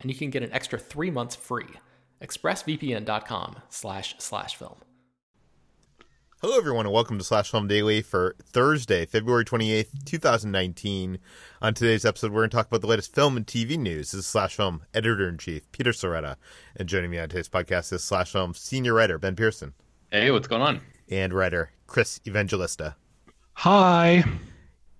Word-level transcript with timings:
and 0.00 0.10
you 0.10 0.16
can 0.16 0.30
get 0.30 0.42
an 0.42 0.52
extra 0.52 0.78
three 0.78 1.10
months 1.10 1.36
free. 1.36 1.68
ExpressVPN.com 2.22 3.56
slash 3.68 4.14
slash 4.18 4.56
film. 4.56 4.76
Hello, 6.42 6.56
everyone, 6.56 6.86
and 6.86 6.94
welcome 6.94 7.18
to 7.18 7.24
Slash 7.24 7.50
Film 7.50 7.68
Daily 7.68 8.00
for 8.00 8.34
Thursday, 8.42 9.04
February 9.04 9.44
28th, 9.44 10.06
2019. 10.06 11.18
On 11.60 11.74
today's 11.74 12.06
episode, 12.06 12.32
we're 12.32 12.40
going 12.40 12.48
to 12.48 12.56
talk 12.56 12.66
about 12.66 12.80
the 12.80 12.86
latest 12.86 13.14
film 13.14 13.36
and 13.36 13.46
TV 13.46 13.76
news. 13.76 14.12
This 14.12 14.20
is 14.20 14.26
Slash 14.26 14.56
Film 14.56 14.82
Editor 14.94 15.28
in 15.28 15.36
Chief, 15.36 15.70
Peter 15.70 15.90
Sciretta. 15.90 16.36
And 16.74 16.88
joining 16.88 17.10
me 17.10 17.18
on 17.18 17.28
today's 17.28 17.50
podcast 17.50 17.92
is 17.92 18.02
Slash 18.02 18.32
Film 18.32 18.54
Senior 18.54 18.94
Writer, 18.94 19.18
Ben 19.18 19.36
Pearson. 19.36 19.74
Hey, 20.10 20.30
what's 20.30 20.48
going 20.48 20.62
on? 20.62 20.80
And 21.10 21.34
writer, 21.34 21.72
Chris 21.86 22.22
Evangelista. 22.26 22.96
Hi. 23.52 24.24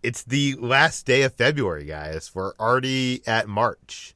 It's 0.03 0.23
the 0.23 0.56
last 0.56 1.06
day 1.06 1.23
of 1.23 1.33
February, 1.33 1.87
guys. 1.87 2.33
We're 2.34 2.53
already 2.56 3.23
at 3.27 3.48
March. 3.48 4.15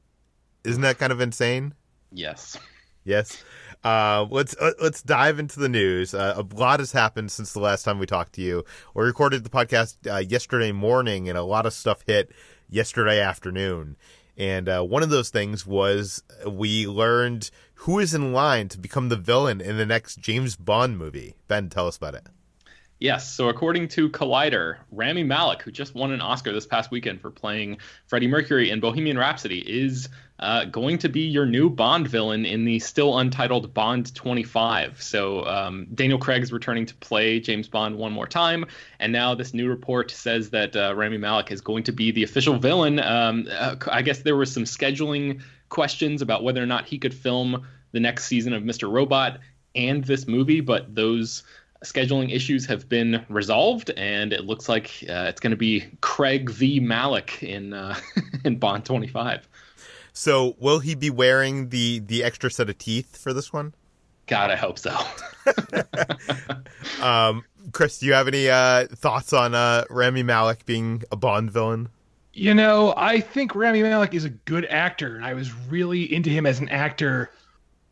Isn't 0.65 0.83
that 0.83 0.99
kind 0.99 1.13
of 1.13 1.21
insane? 1.21 1.75
Yes. 2.11 2.57
Yes. 3.05 3.43
Uh, 3.85 4.27
let's 4.31 4.57
uh, 4.57 4.73
let's 4.81 5.03
dive 5.03 5.39
into 5.39 5.61
the 5.61 5.69
news. 5.69 6.15
Uh, 6.15 6.35
a 6.37 6.57
lot 6.57 6.81
has 6.81 6.93
happened 6.93 7.31
since 7.31 7.53
the 7.53 7.61
last 7.61 7.83
time 7.83 7.99
we 7.99 8.07
talked 8.07 8.33
to 8.35 8.41
you. 8.41 8.65
We 8.95 9.05
recorded 9.05 9.45
the 9.45 9.51
podcast 9.51 9.97
uh, 10.11 10.19
yesterday 10.19 10.73
morning, 10.73 11.29
and 11.29 11.37
a 11.37 11.43
lot 11.43 11.67
of 11.67 11.75
stuff 11.75 12.03
hit 12.07 12.33
yesterday 12.71 13.21
afternoon. 13.21 13.97
And 14.39 14.69
uh, 14.69 14.83
one 14.83 15.03
of 15.03 15.11
those 15.11 15.29
things 15.29 15.67
was 15.67 16.23
we 16.49 16.87
learned 16.87 17.51
who 17.75 17.99
is 17.99 18.15
in 18.15 18.33
line 18.33 18.69
to 18.71 18.79
become 18.79 19.11
the 19.11 19.17
villain 19.17 19.61
in 19.61 19.77
the 19.77 19.87
next 19.87 20.19
James 20.19 20.57
Bond 20.57 20.97
movie. 20.97 21.37
Ben, 21.47 21.69
tell 21.69 21.87
us 21.87 21.99
about 21.99 22.15
it. 22.15 22.27
Yes. 23.01 23.29
So, 23.33 23.49
according 23.49 23.89
to 23.89 24.09
Collider, 24.09 24.79
Rami 24.93 25.25
Malek, 25.25 25.63
who 25.63 25.73
just 25.73 25.95
won 25.95 26.13
an 26.13 26.21
Oscar 26.21 26.53
this 26.53 26.67
past 26.67 26.91
weekend 26.91 27.21
for 27.21 27.31
playing 27.31 27.79
Freddie 28.07 28.29
Mercury 28.29 28.71
in 28.71 28.79
Bohemian 28.79 29.19
Rhapsody, 29.19 29.59
is 29.59 30.09
uh, 30.39 30.65
going 30.67 30.99
to 30.99 31.09
be 31.09 31.23
your 31.23 31.45
new 31.45 31.69
Bond 31.69 32.07
villain 32.07 32.45
in 32.45 32.65
the 32.65 32.79
still 32.79 33.19
untitled 33.19 33.75
Bond 33.75 34.15
25. 34.15 35.03
So, 35.03 35.45
um, 35.45 35.89
Daniel 35.93 36.19
Craig 36.19 36.43
is 36.43 36.53
returning 36.53 36.87
to 36.87 36.95
play 36.95 37.41
James 37.41 37.67
Bond 37.67 37.99
one 37.99 38.13
more 38.13 38.29
time. 38.29 38.65
And 39.01 39.13
now, 39.13 39.35
this 39.35 39.53
new 39.53 39.69
report 39.69 40.13
says 40.13 40.51
that 40.51 40.77
uh, 40.77 40.95
Rami 40.95 41.19
Malek 41.19 41.51
is 41.51 41.61
going 41.61 41.83
to 41.85 41.93
be 41.93 42.13
the 42.13 42.23
official 42.23 42.59
villain. 42.59 43.01
Um, 43.01 43.49
uh, 43.51 43.75
I 43.91 44.03
guess 44.03 44.21
there 44.21 44.37
were 44.37 44.47
some 44.47 44.65
scheduling 44.65 45.43
questions 45.69 46.23
about 46.23 46.45
whether 46.45 46.63
or 46.63 46.67
not 46.67 46.87
he 46.87 46.99
could 46.99 47.13
film 47.13 47.67
the 47.91 48.01
next 48.01 48.27
season 48.27 48.53
of 48.53 48.63
Mr. 48.63 48.91
Robot 48.91 49.41
and 49.75 50.05
this 50.05 50.29
movie, 50.29 50.61
but 50.61 50.95
those 50.95 51.43
scheduling 51.85 52.35
issues 52.35 52.67
have 52.67 52.89
been 52.89 53.25
resolved, 53.29 53.91
and 53.91 54.33
it 54.33 54.45
looks 54.45 54.69
like 54.69 54.91
uh, 55.09 55.27
it's 55.29 55.41
going 55.41 55.53
to 55.53 55.57
be 55.57 55.85
Craig 56.01 56.51
v. 56.51 56.81
Malek 56.81 57.43
in 57.43 57.73
uh, 57.73 57.97
in 58.45 58.59
Bond 58.59 58.85
25. 58.85 59.49
So, 60.13 60.57
will 60.59 60.81
he 60.81 60.95
be 60.95 61.11
wearing 61.11 61.69
the 61.69 62.01
the 62.01 62.25
extra 62.25 62.51
set 62.51 62.69
of 62.69 62.79
teeth 62.79 63.17
for 63.17 63.33
this 63.33 63.53
one? 63.53 63.75
God, 64.27 64.51
I 64.51 64.57
hope 64.57 64.79
so. 64.79 64.97
um, 67.03 67.45
Chris, 67.73 67.99
do 67.99 68.07
you 68.07 68.15
have 68.15 68.27
any 68.27 68.49
uh, 68.49 68.87
thoughts 68.87 69.33
on 69.33 69.55
uh, 69.55 69.85
Rami 69.91 70.23
Malek 70.23 70.65
being 70.65 71.03
a 71.13 71.17
Bond 71.17 71.51
villain? 71.51 71.91
You 72.33 72.55
know, 72.55 72.95
I 72.97 73.21
think 73.21 73.55
Rami 73.55 73.83
Malek 73.83 74.15
is 74.15 74.25
a 74.25 74.31
good 74.31 74.65
actor, 74.67 75.15
and 75.15 75.25
I 75.25 75.35
was 75.35 75.53
really 75.69 76.13
into 76.13 76.31
him 76.31 76.47
as 76.47 76.59
an 76.59 76.69
actor 76.69 77.31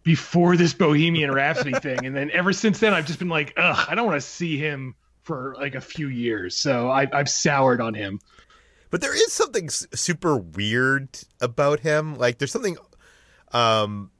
before 0.03 0.57
this 0.57 0.75
Bohemian 0.75 1.31
Rhapsody 1.31 1.73
thing, 1.73 2.07
and 2.07 2.15
then 2.17 2.31
ever 2.33 2.53
since 2.53 2.81
then, 2.81 2.93
I've 2.93 3.07
just 3.07 3.19
been 3.19 3.29
like, 3.29 3.55
ugh, 3.57 3.87
I 3.89 3.95
don't 3.95 4.07
want 4.07 4.21
to 4.21 4.27
see 4.27 4.59
him 4.59 4.95
for 5.23 5.55
like 5.59 5.75
a 5.75 5.81
few 5.81 6.09
years. 6.09 6.57
So 6.57 6.91
I, 6.91 7.07
I've 7.13 7.29
soured 7.29 7.81
on 7.81 7.95
him. 7.95 8.21
But 8.91 9.01
there 9.01 9.15
is 9.15 9.33
something 9.33 9.71
super 9.71 10.37
weird 10.37 11.09
about 11.41 11.81
him. 11.81 12.17
Like 12.17 12.39
there's 12.39 12.53
something. 12.53 12.77
Um, 13.53 14.11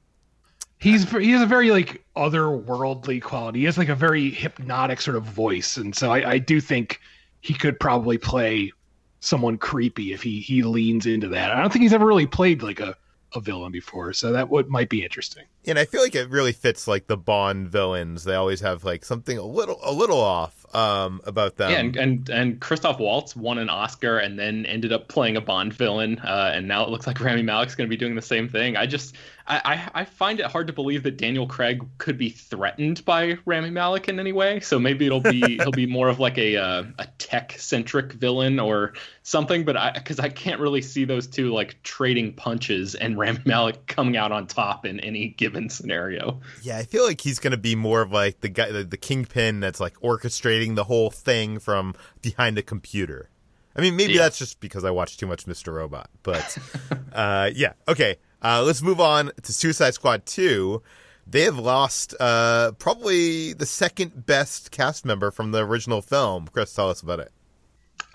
he's 0.79 1.09
he 1.11 1.31
has 1.31 1.41
a 1.41 1.45
very 1.45 1.71
like 1.71 2.03
otherworldly 2.15 3.21
quality. 3.21 3.59
He 3.59 3.65
has 3.65 3.77
like 3.77 3.89
a 3.89 3.95
very 3.95 4.31
hypnotic 4.31 4.99
sort 5.01 5.15
of 5.15 5.23
voice, 5.23 5.77
and 5.77 5.95
so 5.95 6.11
I, 6.11 6.31
I 6.31 6.37
do 6.39 6.59
think 6.59 6.99
he 7.41 7.53
could 7.53 7.79
probably 7.79 8.17
play 8.17 8.71
someone 9.19 9.57
creepy 9.57 10.11
if 10.11 10.23
he 10.23 10.39
he 10.39 10.63
leans 10.63 11.05
into 11.05 11.29
that. 11.29 11.51
I 11.51 11.61
don't 11.61 11.71
think 11.71 11.83
he's 11.83 11.93
ever 11.93 12.05
really 12.05 12.27
played 12.27 12.63
like 12.63 12.79
a 12.79 12.95
a 13.35 13.39
villain 13.39 13.71
before, 13.71 14.13
so 14.13 14.31
that 14.31 14.49
would 14.49 14.69
might 14.69 14.89
be 14.89 15.03
interesting. 15.03 15.45
And 15.65 15.79
I 15.79 15.85
feel 15.85 16.01
like 16.01 16.15
it 16.15 16.29
really 16.29 16.51
fits 16.51 16.87
like 16.87 17.07
the 17.07 17.17
Bond 17.17 17.69
villains. 17.69 18.23
They 18.23 18.35
always 18.35 18.61
have 18.61 18.83
like 18.83 19.05
something 19.05 19.37
a 19.37 19.43
little 19.43 19.79
a 19.83 19.93
little 19.93 20.19
off 20.19 20.65
um, 20.75 21.21
about 21.25 21.57
them. 21.57 21.71
Yeah, 21.71 21.79
and, 21.79 21.95
and 21.95 22.29
and 22.29 22.59
Christoph 22.59 22.99
Waltz 22.99 23.35
won 23.35 23.57
an 23.57 23.69
Oscar 23.69 24.17
and 24.17 24.37
then 24.37 24.65
ended 24.65 24.91
up 24.91 25.07
playing 25.07 25.37
a 25.37 25.41
Bond 25.41 25.73
villain, 25.73 26.19
uh, 26.19 26.51
and 26.53 26.67
now 26.67 26.83
it 26.83 26.89
looks 26.89 27.07
like 27.07 27.19
Rami 27.19 27.43
Malek's 27.43 27.75
going 27.75 27.87
to 27.87 27.89
be 27.89 27.97
doing 27.97 28.15
the 28.15 28.21
same 28.21 28.49
thing. 28.49 28.75
I 28.75 28.85
just 28.85 29.15
I, 29.45 29.89
I 29.93 30.05
find 30.05 30.39
it 30.39 30.45
hard 30.45 30.67
to 30.67 30.73
believe 30.73 31.03
that 31.03 31.17
Daniel 31.17 31.45
Craig 31.45 31.85
could 31.97 32.17
be 32.17 32.29
threatened 32.29 33.03
by 33.03 33.37
Rami 33.45 33.71
Malek 33.71 34.07
in 34.07 34.17
any 34.17 34.31
way. 34.31 34.61
So 34.61 34.79
maybe 34.79 35.05
it'll 35.05 35.19
be 35.19 35.57
he'll 35.57 35.71
be 35.71 35.85
more 35.85 36.07
of 36.07 36.19
like 36.19 36.37
a 36.37 36.55
uh, 36.55 36.83
a 36.97 37.07
tech 37.17 37.53
centric 37.57 38.13
villain 38.13 38.57
or 38.59 38.93
something. 39.23 39.65
But 39.65 39.75
I 39.75 39.91
because 39.91 40.19
I 40.19 40.29
can't 40.29 40.61
really 40.61 40.81
see 40.81 41.03
those 41.03 41.27
two 41.27 41.53
like 41.53 41.81
trading 41.83 42.33
punches 42.33 42.95
and 42.95 43.17
Rami 43.17 43.39
Malek 43.45 43.85
coming 43.87 44.15
out 44.15 44.31
on 44.31 44.47
top 44.47 44.85
in 44.85 44.99
any 45.01 45.29
given 45.29 45.52
scenario. 45.69 46.41
Yeah, 46.61 46.77
I 46.77 46.83
feel 46.83 47.05
like 47.05 47.21
he's 47.21 47.39
gonna 47.39 47.57
be 47.57 47.75
more 47.75 48.01
of 48.01 48.11
like 48.11 48.41
the 48.41 48.49
guy 48.49 48.71
the, 48.71 48.83
the 48.83 48.97
kingpin 48.97 49.59
that's 49.59 49.79
like 49.79 49.95
orchestrating 50.01 50.75
the 50.75 50.83
whole 50.83 51.09
thing 51.09 51.59
from 51.59 51.95
behind 52.21 52.57
a 52.57 52.63
computer. 52.63 53.29
I 53.75 53.81
mean, 53.81 53.95
maybe 53.95 54.13
yeah. 54.13 54.23
that's 54.23 54.37
just 54.37 54.59
because 54.59 54.83
I 54.83 54.91
watched 54.91 55.19
too 55.19 55.27
much 55.27 55.45
Mr. 55.45 55.73
Robot, 55.73 56.09
but 56.21 56.57
uh, 57.13 57.49
yeah, 57.53 57.73
okay. 57.87 58.17
Uh, 58.41 58.61
let's 58.61 58.81
move 58.81 58.99
on 58.99 59.31
to 59.41 59.53
Suicide 59.53 59.93
Squad 59.93 60.25
2. 60.25 60.81
They 61.25 61.41
have 61.43 61.57
lost 61.57 62.13
uh, 62.19 62.73
probably 62.73 63.53
the 63.53 63.65
second 63.65 64.25
best 64.25 64.71
cast 64.71 65.05
member 65.05 65.31
from 65.31 65.51
the 65.51 65.65
original 65.65 66.01
film. 66.01 66.47
Chris, 66.51 66.73
tell 66.73 66.89
us 66.89 67.01
about 67.01 67.19
it. 67.19 67.31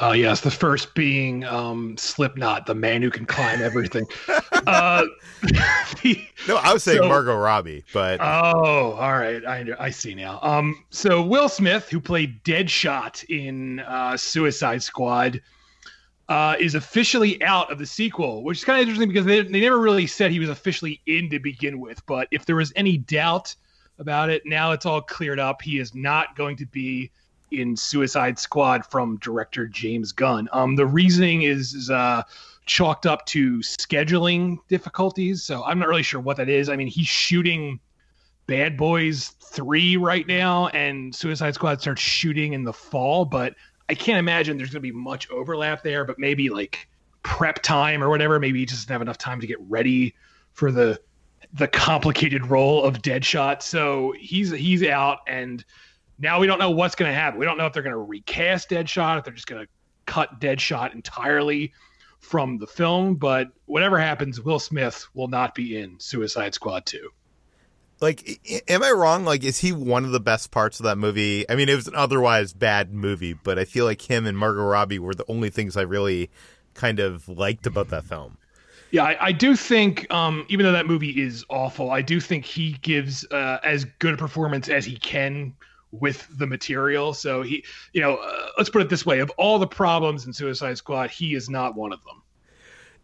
Uh, 0.01 0.13
yes, 0.13 0.43
the 0.43 0.51
first 0.51 0.95
being 0.95 1.45
um, 1.45 1.97
Slipknot, 1.97 2.67
the 2.67 2.75
man 2.75 3.03
who 3.03 3.11
can 3.11 3.27
climb 3.27 3.61
everything. 3.61 4.07
uh, 4.67 5.05
the, 6.03 6.25
no, 6.49 6.57
I 6.57 6.73
was 6.73 6.85
saying 6.85 7.03
so, 7.03 7.09
Margot 7.09 7.37
Robbie, 7.37 7.85
but 7.93 8.21
oh, 8.21 8.93
all 8.93 9.19
right, 9.19 9.45
I 9.45 9.67
I 9.79 9.91
see 9.91 10.15
now. 10.15 10.39
Um, 10.41 10.85
so 10.91 11.21
Will 11.21 11.49
Smith, 11.49 11.89
who 11.89 12.01
played 12.01 12.45
Deadshot 12.45 13.25
in 13.29 13.81
uh, 13.81 14.17
Suicide 14.17 14.85
Squad, 14.85 15.41
uh, 16.29 16.55
is 16.61 16.77
officially 16.77 17.43
out 17.43 17.73
of 17.73 17.79
the 17.79 17.87
sequel, 17.87 18.45
which 18.45 18.59
is 18.59 18.65
kind 18.65 18.81
of 18.81 18.83
interesting 18.83 19.09
because 19.09 19.27
they, 19.27 19.41
they 19.41 19.61
never 19.61 19.81
really 19.81 20.07
said 20.07 20.31
he 20.31 20.39
was 20.39 20.51
officially 20.51 21.01
in 21.07 21.29
to 21.31 21.41
begin 21.41 21.81
with. 21.81 22.05
But 22.07 22.29
if 22.31 22.47
there 22.47 22.57
was 22.57 22.73
any 22.77 22.99
doubt 22.99 23.53
about 23.99 24.31
it, 24.31 24.43
now 24.45 24.71
it's 24.71 24.87
all 24.87 25.01
cleared 25.01 25.41
up. 25.41 25.61
He 25.61 25.81
is 25.81 25.93
not 25.93 26.37
going 26.37 26.57
to 26.59 26.67
be 26.67 27.11
in 27.51 27.77
Suicide 27.77 28.39
Squad 28.39 28.85
from 28.85 29.19
director 29.19 29.67
James 29.67 30.13
Gunn. 30.13 30.49
Um, 30.53 30.77
the 30.77 30.87
reasoning 30.87 31.43
is, 31.43 31.75
is 31.75 31.91
uh, 31.91 32.23
chalked 32.67 33.07
up 33.07 33.27
to 33.27 33.59
scheduling 33.59 34.59
difficulties. 34.69 35.43
So 35.43 35.65
I'm 35.65 35.79
not 35.79 35.89
really 35.89 36.03
sure 36.03 36.21
what 36.21 36.37
that 36.37 36.49
is. 36.49 36.69
I 36.69 36.77
mean, 36.77 36.89
he's 36.89 37.07
shooting 37.07 37.81
Bad 38.47 38.77
Boys 38.77 39.29
3 39.41 39.97
right 39.97 40.27
now, 40.27 40.69
and 40.69 41.15
Suicide 41.15 41.55
Squad 41.55 41.81
starts 41.81 42.01
shooting 42.01 42.53
in 42.53 42.65
the 42.65 42.73
fall, 42.73 43.25
but 43.25 43.55
I 43.89 43.95
can't 43.95 44.19
imagine 44.19 44.57
there's 44.57 44.71
going 44.71 44.83
to 44.83 44.93
be 44.93 44.93
much 44.93 45.31
overlap 45.31 45.83
there, 45.83 46.05
but 46.05 46.19
maybe 46.19 46.51
like 46.51 46.89
prep 47.23 47.63
time 47.63 48.03
or 48.03 48.09
whatever. 48.09 48.39
Maybe 48.39 48.59
he 48.61 48.67
just 48.67 48.83
doesn't 48.83 48.93
have 48.93 49.03
enough 49.03 49.19
time 49.19 49.41
to 49.41 49.47
get 49.47 49.59
ready 49.61 50.15
for 50.53 50.71
the 50.71 51.01
the 51.55 51.69
complicated 51.69 52.47
role 52.47 52.85
of 52.85 53.01
Deadshot. 53.01 53.63
So 53.63 54.15
he's 54.19 54.51
he's 54.51 54.83
out, 54.83 55.21
and 55.27 55.65
now 56.19 56.41
we 56.41 56.47
don't 56.47 56.59
know 56.59 56.71
what's 56.71 56.95
going 56.95 57.11
to 57.11 57.15
happen. 57.15 57.39
We 57.39 57.47
don't 57.47 57.59
know 57.59 57.67
if 57.67 57.73
they're 57.73 57.83
going 57.83 57.93
to 57.93 57.99
recast 57.99 58.71
Deadshot, 58.71 59.19
if 59.19 59.25
they're 59.25 59.35
just 59.35 59.47
going 59.47 59.65
to 59.65 59.69
cut 60.07 60.41
Deadshot 60.41 60.95
entirely 60.95 61.73
from 62.19 62.59
the 62.59 62.67
film. 62.67 63.15
But 63.15 63.49
whatever 63.67 63.99
happens, 63.99 64.41
Will 64.41 64.59
Smith 64.59 65.07
will 65.15 65.29
not 65.29 65.55
be 65.55 65.79
in 65.79 65.99
Suicide 66.01 66.55
Squad 66.55 66.87
2. 66.87 67.11
Like, 68.01 68.63
am 68.69 68.83
I 68.83 68.91
wrong? 68.93 69.25
Like, 69.25 69.43
is 69.43 69.59
he 69.59 69.73
one 69.73 70.05
of 70.05 70.13
the 70.13 70.21
best 70.21 70.51
parts 70.51 70.79
of 70.79 70.85
that 70.85 70.99
movie? 70.99 71.49
I 71.51 71.57
mean, 71.57 71.69
it 71.69 71.75
was 71.75 71.89
an 71.89 71.97
otherwise 71.97 72.53
bad 72.53 72.93
movie, 72.93 73.33
but 73.33 73.59
I 73.59 73.65
feel 73.65 73.85
like 73.85 74.09
him 74.09 74.25
and 74.25 74.39
Margot 74.39 74.63
Robbie 74.63 75.01
were 75.01 75.15
the 75.15 75.25
only 75.29 75.51
things 75.51 75.77
I 75.77 75.83
really 75.83 76.31
kind 76.75 77.01
of 77.01 77.29
liked 77.29 77.67
about 77.67 77.89
that 77.89 78.05
film. 78.05 78.39
Yeah, 78.93 79.05
I, 79.05 79.27
I 79.27 79.33
do 79.33 79.57
think, 79.57 80.11
um, 80.15 80.47
even 80.49 80.65
though 80.65 80.73
that 80.73 80.87
movie 80.87 81.21
is 81.21 81.45
awful, 81.51 81.91
I 81.91 82.01
do 82.01 82.21
think 82.21 82.45
he 82.45 82.73
gives 82.83 83.27
uh, 83.33 83.59
as 83.63 83.85
good 83.85 84.15
a 84.15 84.17
performance 84.17 84.69
as 84.69 84.85
he 84.85 84.97
can 84.97 85.55
with 85.93 86.27
the 86.37 86.47
material. 86.47 87.15
So 87.15 87.43
he, 87.43 87.65
you 87.93 88.01
know, 88.01 88.17
uh, 88.17 88.49
let's 88.57 88.71
put 88.71 88.83
it 88.83 88.89
this 88.89 89.07
way: 89.07 89.21
of 89.21 89.31
all 89.31 89.59
the 89.59 89.67
problems 89.67 90.27
in 90.27 90.33
Suicide 90.33 90.79
Squad, 90.79 91.11
he 91.11 91.35
is 91.35 91.49
not 91.49 91.75
one 91.75 91.93
of 91.93 92.03
them. 92.05 92.23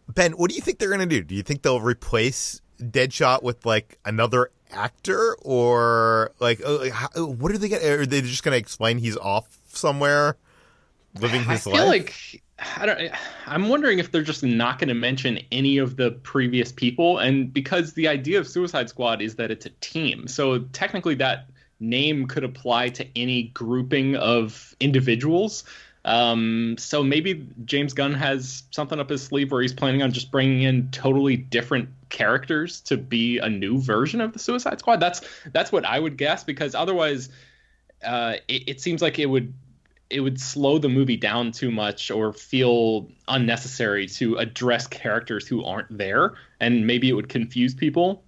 Ben, 0.08 0.32
what 0.32 0.50
do 0.50 0.56
you 0.56 0.62
think 0.62 0.78
they're 0.78 0.88
going 0.88 1.00
to 1.00 1.06
do? 1.06 1.22
Do 1.22 1.34
you 1.34 1.42
think 1.42 1.62
they'll 1.62 1.80
replace 1.80 2.60
Deadshot 2.80 3.42
with 3.42 3.64
like 3.64 3.98
another 4.04 4.50
actor, 4.72 5.36
or 5.40 6.32
like, 6.40 6.60
uh, 6.64 6.90
how, 6.90 7.08
what 7.24 7.52
are 7.52 7.58
they 7.58 7.68
going? 7.68 7.84
Are 7.84 8.06
they 8.06 8.20
just 8.20 8.42
going 8.42 8.52
to 8.52 8.58
explain 8.58 8.98
he's 8.98 9.16
off 9.16 9.46
somewhere, 9.68 10.36
living 11.20 11.44
his 11.44 11.66
life? 11.66 11.66
I 11.66 11.70
life? 11.70 11.78
feel 11.78 11.86
like 11.86 12.42
I 12.76 12.86
don't. 12.86 13.12
I'm 13.46 13.68
wondering 13.68 13.98
if 13.98 14.12
they're 14.12 14.22
just 14.22 14.42
not 14.42 14.78
going 14.78 14.88
to 14.88 14.94
mention 14.94 15.38
any 15.50 15.78
of 15.78 15.96
the 15.96 16.10
previous 16.10 16.70
people, 16.70 17.18
and 17.18 17.52
because 17.52 17.94
the 17.94 18.08
idea 18.08 18.38
of 18.38 18.46
Suicide 18.46 18.88
Squad 18.88 19.22
is 19.22 19.36
that 19.36 19.50
it's 19.50 19.66
a 19.66 19.70
team, 19.80 20.28
so 20.28 20.60
technically 20.72 21.14
that 21.16 21.48
name 21.80 22.26
could 22.26 22.44
apply 22.44 22.88
to 22.90 23.06
any 23.16 23.44
grouping 23.44 24.16
of 24.16 24.74
individuals. 24.80 25.64
Um, 26.04 26.76
so 26.78 27.02
maybe 27.02 27.48
James 27.64 27.94
Gunn 27.94 28.12
has 28.14 28.64
something 28.70 29.00
up 29.00 29.08
his 29.08 29.24
sleeve 29.24 29.50
where 29.50 29.62
he's 29.62 29.72
planning 29.72 30.02
on 30.02 30.12
just 30.12 30.30
bringing 30.30 30.62
in 30.62 30.90
totally 30.90 31.36
different 31.36 31.88
characters 32.10 32.80
to 32.82 32.96
be 32.96 33.38
a 33.38 33.48
new 33.48 33.80
version 33.80 34.20
of 34.20 34.32
the 34.32 34.38
Suicide 34.38 34.78
Squad. 34.80 35.00
That's 35.00 35.22
that's 35.52 35.72
what 35.72 35.84
I 35.86 35.98
would 35.98 36.18
guess 36.18 36.44
because 36.44 36.74
otherwise, 36.74 37.30
uh, 38.04 38.34
it, 38.48 38.68
it 38.68 38.80
seems 38.80 39.00
like 39.00 39.18
it 39.18 39.26
would 39.26 39.54
it 40.10 40.20
would 40.20 40.38
slow 40.38 40.78
the 40.78 40.90
movie 40.90 41.16
down 41.16 41.52
too 41.52 41.70
much 41.70 42.10
or 42.10 42.34
feel 42.34 43.08
unnecessary 43.26 44.06
to 44.06 44.36
address 44.36 44.86
characters 44.86 45.48
who 45.48 45.64
aren't 45.64 45.96
there, 45.96 46.34
and 46.60 46.86
maybe 46.86 47.08
it 47.08 47.14
would 47.14 47.30
confuse 47.30 47.74
people 47.74 48.22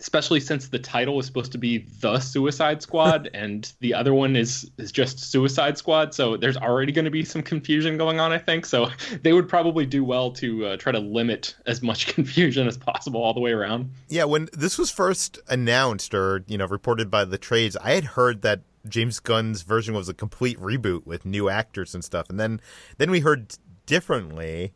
especially 0.00 0.40
since 0.40 0.68
the 0.68 0.78
title 0.78 1.16
was 1.16 1.26
supposed 1.26 1.52
to 1.52 1.58
be 1.58 1.78
the 2.00 2.20
Suicide 2.20 2.82
Squad 2.82 3.30
and 3.34 3.72
the 3.80 3.94
other 3.94 4.14
one 4.14 4.36
is 4.36 4.70
is 4.78 4.92
just 4.92 5.18
Suicide 5.18 5.78
Squad. 5.78 6.14
So 6.14 6.36
there's 6.36 6.56
already 6.56 6.92
going 6.92 7.04
to 7.04 7.10
be 7.10 7.24
some 7.24 7.42
confusion 7.42 7.98
going 7.98 8.20
on, 8.20 8.32
I 8.32 8.38
think. 8.38 8.66
So 8.66 8.88
they 9.22 9.32
would 9.32 9.48
probably 9.48 9.86
do 9.86 10.04
well 10.04 10.30
to 10.32 10.66
uh, 10.66 10.76
try 10.76 10.92
to 10.92 11.00
limit 11.00 11.56
as 11.66 11.82
much 11.82 12.06
confusion 12.14 12.66
as 12.66 12.76
possible 12.76 13.22
all 13.22 13.34
the 13.34 13.40
way 13.40 13.52
around. 13.52 13.90
Yeah, 14.08 14.24
when 14.24 14.48
this 14.52 14.78
was 14.78 14.90
first 14.90 15.38
announced 15.48 16.14
or 16.14 16.44
you 16.46 16.58
know 16.58 16.66
reported 16.66 17.10
by 17.10 17.24
the 17.24 17.38
trades, 17.38 17.76
I 17.76 17.92
had 17.92 18.04
heard 18.04 18.42
that 18.42 18.60
James 18.88 19.20
Gunn's 19.20 19.62
version 19.62 19.94
was 19.94 20.08
a 20.08 20.14
complete 20.14 20.58
reboot 20.58 21.06
with 21.06 21.26
new 21.26 21.48
actors 21.48 21.94
and 21.94 22.04
stuff, 22.04 22.30
and 22.30 22.38
then 22.38 22.60
then 22.98 23.10
we 23.10 23.20
heard 23.20 23.56
differently. 23.86 24.72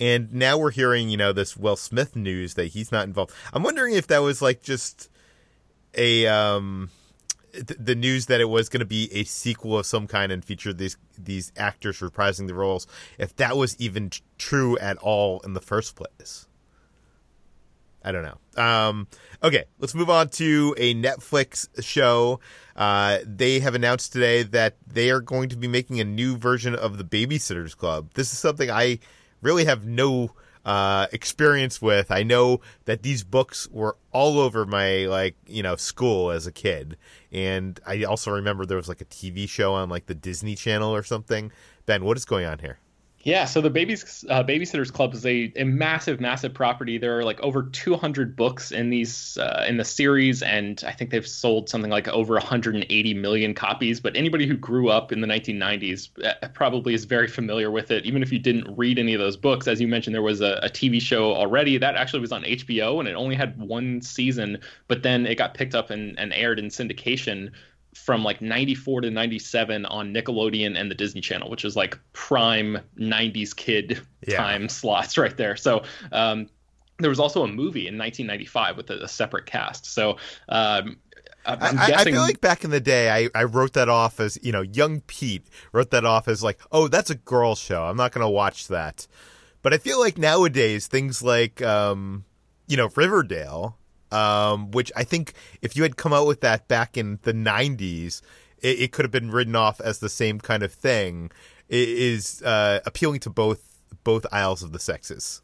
And 0.00 0.32
now 0.32 0.58
we're 0.58 0.70
hearing, 0.70 1.10
you 1.10 1.16
know, 1.16 1.32
this 1.32 1.56
Will 1.56 1.76
Smith 1.76 2.16
news 2.16 2.54
that 2.54 2.66
he's 2.66 2.90
not 2.90 3.06
involved. 3.06 3.32
I'm 3.52 3.62
wondering 3.62 3.94
if 3.94 4.08
that 4.08 4.18
was 4.18 4.42
like 4.42 4.62
just 4.62 5.10
a 5.94 6.26
um 6.26 6.90
th- 7.52 7.78
the 7.78 7.94
news 7.94 8.26
that 8.26 8.40
it 8.40 8.48
was 8.48 8.68
going 8.68 8.80
to 8.80 8.86
be 8.86 9.08
a 9.12 9.24
sequel 9.24 9.78
of 9.78 9.86
some 9.86 10.06
kind 10.06 10.32
and 10.32 10.44
feature 10.44 10.72
these 10.72 10.96
these 11.18 11.52
actors 11.56 12.00
reprising 12.00 12.46
the 12.46 12.54
roles. 12.54 12.86
If 13.18 13.36
that 13.36 13.56
was 13.56 13.76
even 13.78 14.10
t- 14.10 14.22
true 14.38 14.78
at 14.78 14.96
all 14.98 15.40
in 15.40 15.54
the 15.54 15.60
first 15.60 15.96
place. 15.96 16.46
I 18.04 18.10
don't 18.10 18.24
know. 18.24 18.62
Um, 18.62 19.06
okay, 19.44 19.64
let's 19.78 19.94
move 19.94 20.10
on 20.10 20.28
to 20.30 20.74
a 20.76 20.92
Netflix 20.94 21.68
show. 21.84 22.40
Uh, 22.74 23.18
they 23.24 23.60
have 23.60 23.76
announced 23.76 24.12
today 24.12 24.42
that 24.42 24.76
they 24.84 25.10
are 25.10 25.20
going 25.20 25.50
to 25.50 25.56
be 25.56 25.68
making 25.68 26.00
a 26.00 26.04
new 26.04 26.36
version 26.36 26.74
of 26.74 26.98
the 26.98 27.04
Babysitters 27.04 27.76
Club. 27.76 28.10
This 28.14 28.32
is 28.32 28.38
something 28.40 28.70
I 28.72 28.98
really 29.42 29.64
have 29.66 29.84
no 29.84 30.30
uh, 30.64 31.08
experience 31.12 31.82
with. 31.82 32.10
I 32.10 32.22
know 32.22 32.60
that 32.84 33.02
these 33.02 33.24
books 33.24 33.68
were 33.70 33.96
all 34.12 34.38
over 34.38 34.64
my 34.64 35.06
like 35.06 35.36
you 35.46 35.62
know 35.62 35.76
school 35.76 36.30
as 36.30 36.46
a 36.46 36.52
kid, 36.52 36.96
and 37.30 37.78
I 37.86 38.04
also 38.04 38.30
remember 38.30 38.64
there 38.64 38.76
was 38.76 38.88
like 38.88 39.00
a 39.00 39.06
TV 39.06 39.48
show 39.48 39.74
on 39.74 39.88
like 39.88 40.06
the 40.06 40.14
Disney 40.14 40.54
Channel 40.54 40.94
or 40.94 41.02
something. 41.02 41.52
Ben, 41.84 42.04
what 42.04 42.16
is 42.16 42.24
going 42.24 42.46
on 42.46 42.60
here? 42.60 42.78
Yeah, 43.24 43.44
so 43.44 43.60
the 43.60 43.70
Babies 43.70 44.24
uh, 44.28 44.42
Babysitters 44.42 44.92
Club 44.92 45.14
is 45.14 45.24
a, 45.24 45.52
a 45.54 45.62
massive, 45.62 46.20
massive 46.20 46.52
property. 46.52 46.98
There 46.98 47.16
are 47.18 47.24
like 47.24 47.40
over 47.40 47.62
200 47.62 48.34
books 48.34 48.72
in 48.72 48.90
these 48.90 49.38
uh, 49.38 49.64
in 49.68 49.76
the 49.76 49.84
series, 49.84 50.42
and 50.42 50.82
I 50.84 50.90
think 50.90 51.10
they've 51.10 51.26
sold 51.26 51.68
something 51.68 51.90
like 51.90 52.08
over 52.08 52.34
180 52.34 53.14
million 53.14 53.54
copies. 53.54 54.00
But 54.00 54.16
anybody 54.16 54.48
who 54.48 54.56
grew 54.56 54.88
up 54.88 55.12
in 55.12 55.20
the 55.20 55.28
1990s 55.28 56.08
uh, 56.24 56.48
probably 56.48 56.94
is 56.94 57.04
very 57.04 57.28
familiar 57.28 57.70
with 57.70 57.92
it, 57.92 58.04
even 58.04 58.24
if 58.24 58.32
you 58.32 58.40
didn't 58.40 58.76
read 58.76 58.98
any 58.98 59.14
of 59.14 59.20
those 59.20 59.36
books. 59.36 59.68
As 59.68 59.80
you 59.80 59.86
mentioned, 59.86 60.14
there 60.14 60.22
was 60.22 60.40
a, 60.40 60.58
a 60.64 60.68
TV 60.68 61.00
show 61.00 61.32
already 61.32 61.78
that 61.78 61.94
actually 61.94 62.20
was 62.20 62.32
on 62.32 62.42
HBO, 62.42 62.98
and 62.98 63.08
it 63.08 63.14
only 63.14 63.36
had 63.36 63.56
one 63.56 64.02
season, 64.02 64.58
but 64.88 65.04
then 65.04 65.26
it 65.26 65.36
got 65.36 65.54
picked 65.54 65.76
up 65.76 65.90
and, 65.90 66.18
and 66.18 66.32
aired 66.32 66.58
in 66.58 66.66
syndication 66.66 67.52
from 67.94 68.24
like 68.24 68.40
94 68.40 69.02
to 69.02 69.10
97 69.10 69.84
on 69.86 70.14
Nickelodeon 70.14 70.78
and 70.80 70.90
the 70.90 70.94
Disney 70.94 71.20
Channel, 71.20 71.50
which 71.50 71.64
is 71.64 71.76
like 71.76 71.98
prime 72.12 72.78
90s 72.98 73.54
kid 73.54 74.00
Yeah. 74.26 74.36
time 74.38 74.68
slots 74.68 75.18
right 75.18 75.36
there. 75.36 75.56
So, 75.56 75.82
um, 76.10 76.48
there 76.98 77.10
was 77.10 77.18
also 77.20 77.42
a 77.42 77.48
movie 77.48 77.88
in 77.88 77.98
1995 77.98 78.76
with 78.76 78.90
a, 78.90 79.04
a 79.04 79.08
separate 79.08 79.46
cast. 79.46 79.86
So, 79.86 80.16
um, 80.48 80.96
I'm 81.44 81.58
I, 81.60 81.86
I- 81.92 81.94
I 82.00 82.04
feel 82.04 82.20
like 82.22 82.40
back 82.40 82.62
in 82.64 82.70
the 82.70 82.80
day, 82.80 83.10
I, 83.10 83.28
I 83.34 83.44
wrote 83.44 83.72
that 83.72 83.88
off 83.88 84.20
as 84.20 84.38
you 84.42 84.52
know, 84.52 84.62
young 84.62 85.00
Pete 85.02 85.46
wrote 85.72 85.90
that 85.90 86.04
off 86.04 86.28
as 86.28 86.42
like, 86.42 86.60
oh, 86.70 86.86
that's 86.88 87.10
a 87.10 87.16
girl 87.16 87.56
show. 87.56 87.84
I'm 87.84 87.96
not 87.96 88.12
going 88.12 88.24
to 88.24 88.30
watch 88.30 88.68
that. 88.68 89.06
But 89.62 89.72
I 89.74 89.78
feel 89.78 89.98
like 89.98 90.18
nowadays 90.18 90.86
things 90.86 91.22
like, 91.22 91.60
um, 91.62 92.24
you 92.68 92.76
know, 92.76 92.88
Riverdale, 92.94 93.76
um, 94.12 94.70
which 94.70 94.92
I 94.96 95.04
think 95.04 95.34
if 95.60 95.76
you 95.76 95.82
had 95.82 95.96
come 95.96 96.12
out 96.12 96.26
with 96.26 96.40
that 96.42 96.68
back 96.68 96.96
in 96.96 97.18
the 97.22 97.32
'90s, 97.32 98.22
it, 98.60 98.80
it 98.80 98.92
could 98.92 99.04
have 99.04 99.12
been 99.12 99.30
written 99.30 99.56
off 99.56 99.80
as 99.80 99.98
the 99.98 100.08
same 100.08 100.38
kind 100.40 100.62
of 100.62 100.72
thing. 100.72 101.30
It 101.68 101.88
is 101.88 102.42
uh, 102.42 102.80
appealing 102.84 103.20
to 103.20 103.30
both 103.30 103.80
both 104.04 104.26
aisles 104.32 104.62
of 104.62 104.72
the 104.72 104.78
sexes. 104.78 105.42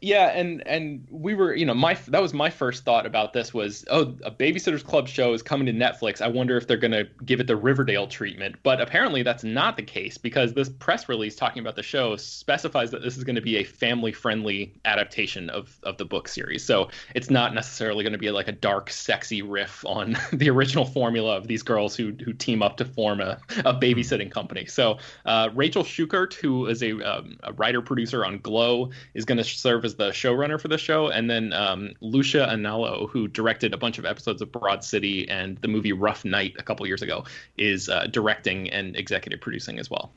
Yeah, 0.00 0.28
and 0.28 0.66
and 0.66 1.06
we 1.10 1.34
were, 1.34 1.54
you 1.54 1.66
know, 1.66 1.74
my 1.74 1.94
that 2.08 2.22
was 2.22 2.34
my 2.34 2.50
first 2.50 2.84
thought 2.84 3.06
about 3.06 3.32
this 3.32 3.52
was, 3.52 3.84
oh, 3.90 4.14
a 4.24 4.30
Babysitters 4.30 4.84
Club 4.84 5.08
show 5.08 5.32
is 5.32 5.42
coming 5.42 5.66
to 5.66 5.72
Netflix. 5.72 6.20
I 6.20 6.28
wonder 6.28 6.56
if 6.56 6.66
they're 6.66 6.76
going 6.76 6.92
to 6.92 7.06
give 7.24 7.40
it 7.40 7.46
the 7.46 7.56
Riverdale 7.56 8.06
treatment. 8.06 8.56
But 8.62 8.80
apparently 8.80 9.22
that's 9.22 9.44
not 9.44 9.76
the 9.76 9.82
case 9.82 10.18
because 10.18 10.54
this 10.54 10.68
press 10.68 11.08
release 11.08 11.36
talking 11.36 11.60
about 11.60 11.76
the 11.76 11.82
show 11.82 12.16
specifies 12.16 12.90
that 12.90 13.02
this 13.02 13.16
is 13.16 13.24
going 13.24 13.36
to 13.36 13.42
be 13.42 13.56
a 13.56 13.64
family-friendly 13.64 14.74
adaptation 14.84 15.50
of 15.50 15.78
of 15.82 15.96
the 15.98 16.04
book 16.04 16.28
series. 16.28 16.64
So 16.64 16.88
it's 17.14 17.30
not 17.30 17.54
necessarily 17.54 18.04
going 18.04 18.12
to 18.12 18.18
be 18.18 18.30
like 18.30 18.48
a 18.48 18.52
dark, 18.52 18.90
sexy 18.90 19.42
riff 19.42 19.84
on 19.86 20.16
the 20.32 20.50
original 20.50 20.84
formula 20.84 21.36
of 21.36 21.48
these 21.48 21.62
girls 21.62 21.96
who 21.96 22.12
who 22.24 22.32
team 22.32 22.62
up 22.62 22.76
to 22.78 22.84
form 22.84 23.20
a, 23.20 23.38
a 23.64 23.74
babysitting 23.74 24.30
company. 24.30 24.66
So 24.66 24.98
uh, 25.24 25.50
Rachel 25.54 25.84
Shukert, 25.84 26.34
who 26.34 26.66
is 26.66 26.82
a, 26.82 27.00
um, 27.02 27.38
a 27.42 27.52
writer 27.52 27.82
producer 27.82 28.24
on 28.24 28.38
Glow, 28.38 28.90
is 29.14 29.24
going 29.24 29.38
to 29.38 29.44
serve 29.44 29.77
as 29.84 29.96
the 29.96 30.10
showrunner 30.10 30.60
for 30.60 30.68
the 30.68 30.78
show, 30.78 31.08
and 31.08 31.28
then 31.28 31.52
um, 31.52 31.92
Lucia 32.00 32.48
Aniello, 32.50 33.08
who 33.10 33.28
directed 33.28 33.74
a 33.74 33.76
bunch 33.76 33.98
of 33.98 34.04
episodes 34.04 34.42
of 34.42 34.52
Broad 34.52 34.84
City 34.84 35.28
and 35.28 35.58
the 35.58 35.68
movie 35.68 35.92
Rough 35.92 36.24
Night 36.24 36.54
a 36.58 36.62
couple 36.62 36.86
years 36.86 37.02
ago, 37.02 37.24
is 37.56 37.88
uh, 37.88 38.06
directing 38.06 38.70
and 38.70 38.96
executive 38.96 39.40
producing 39.40 39.78
as 39.78 39.90
well. 39.90 40.12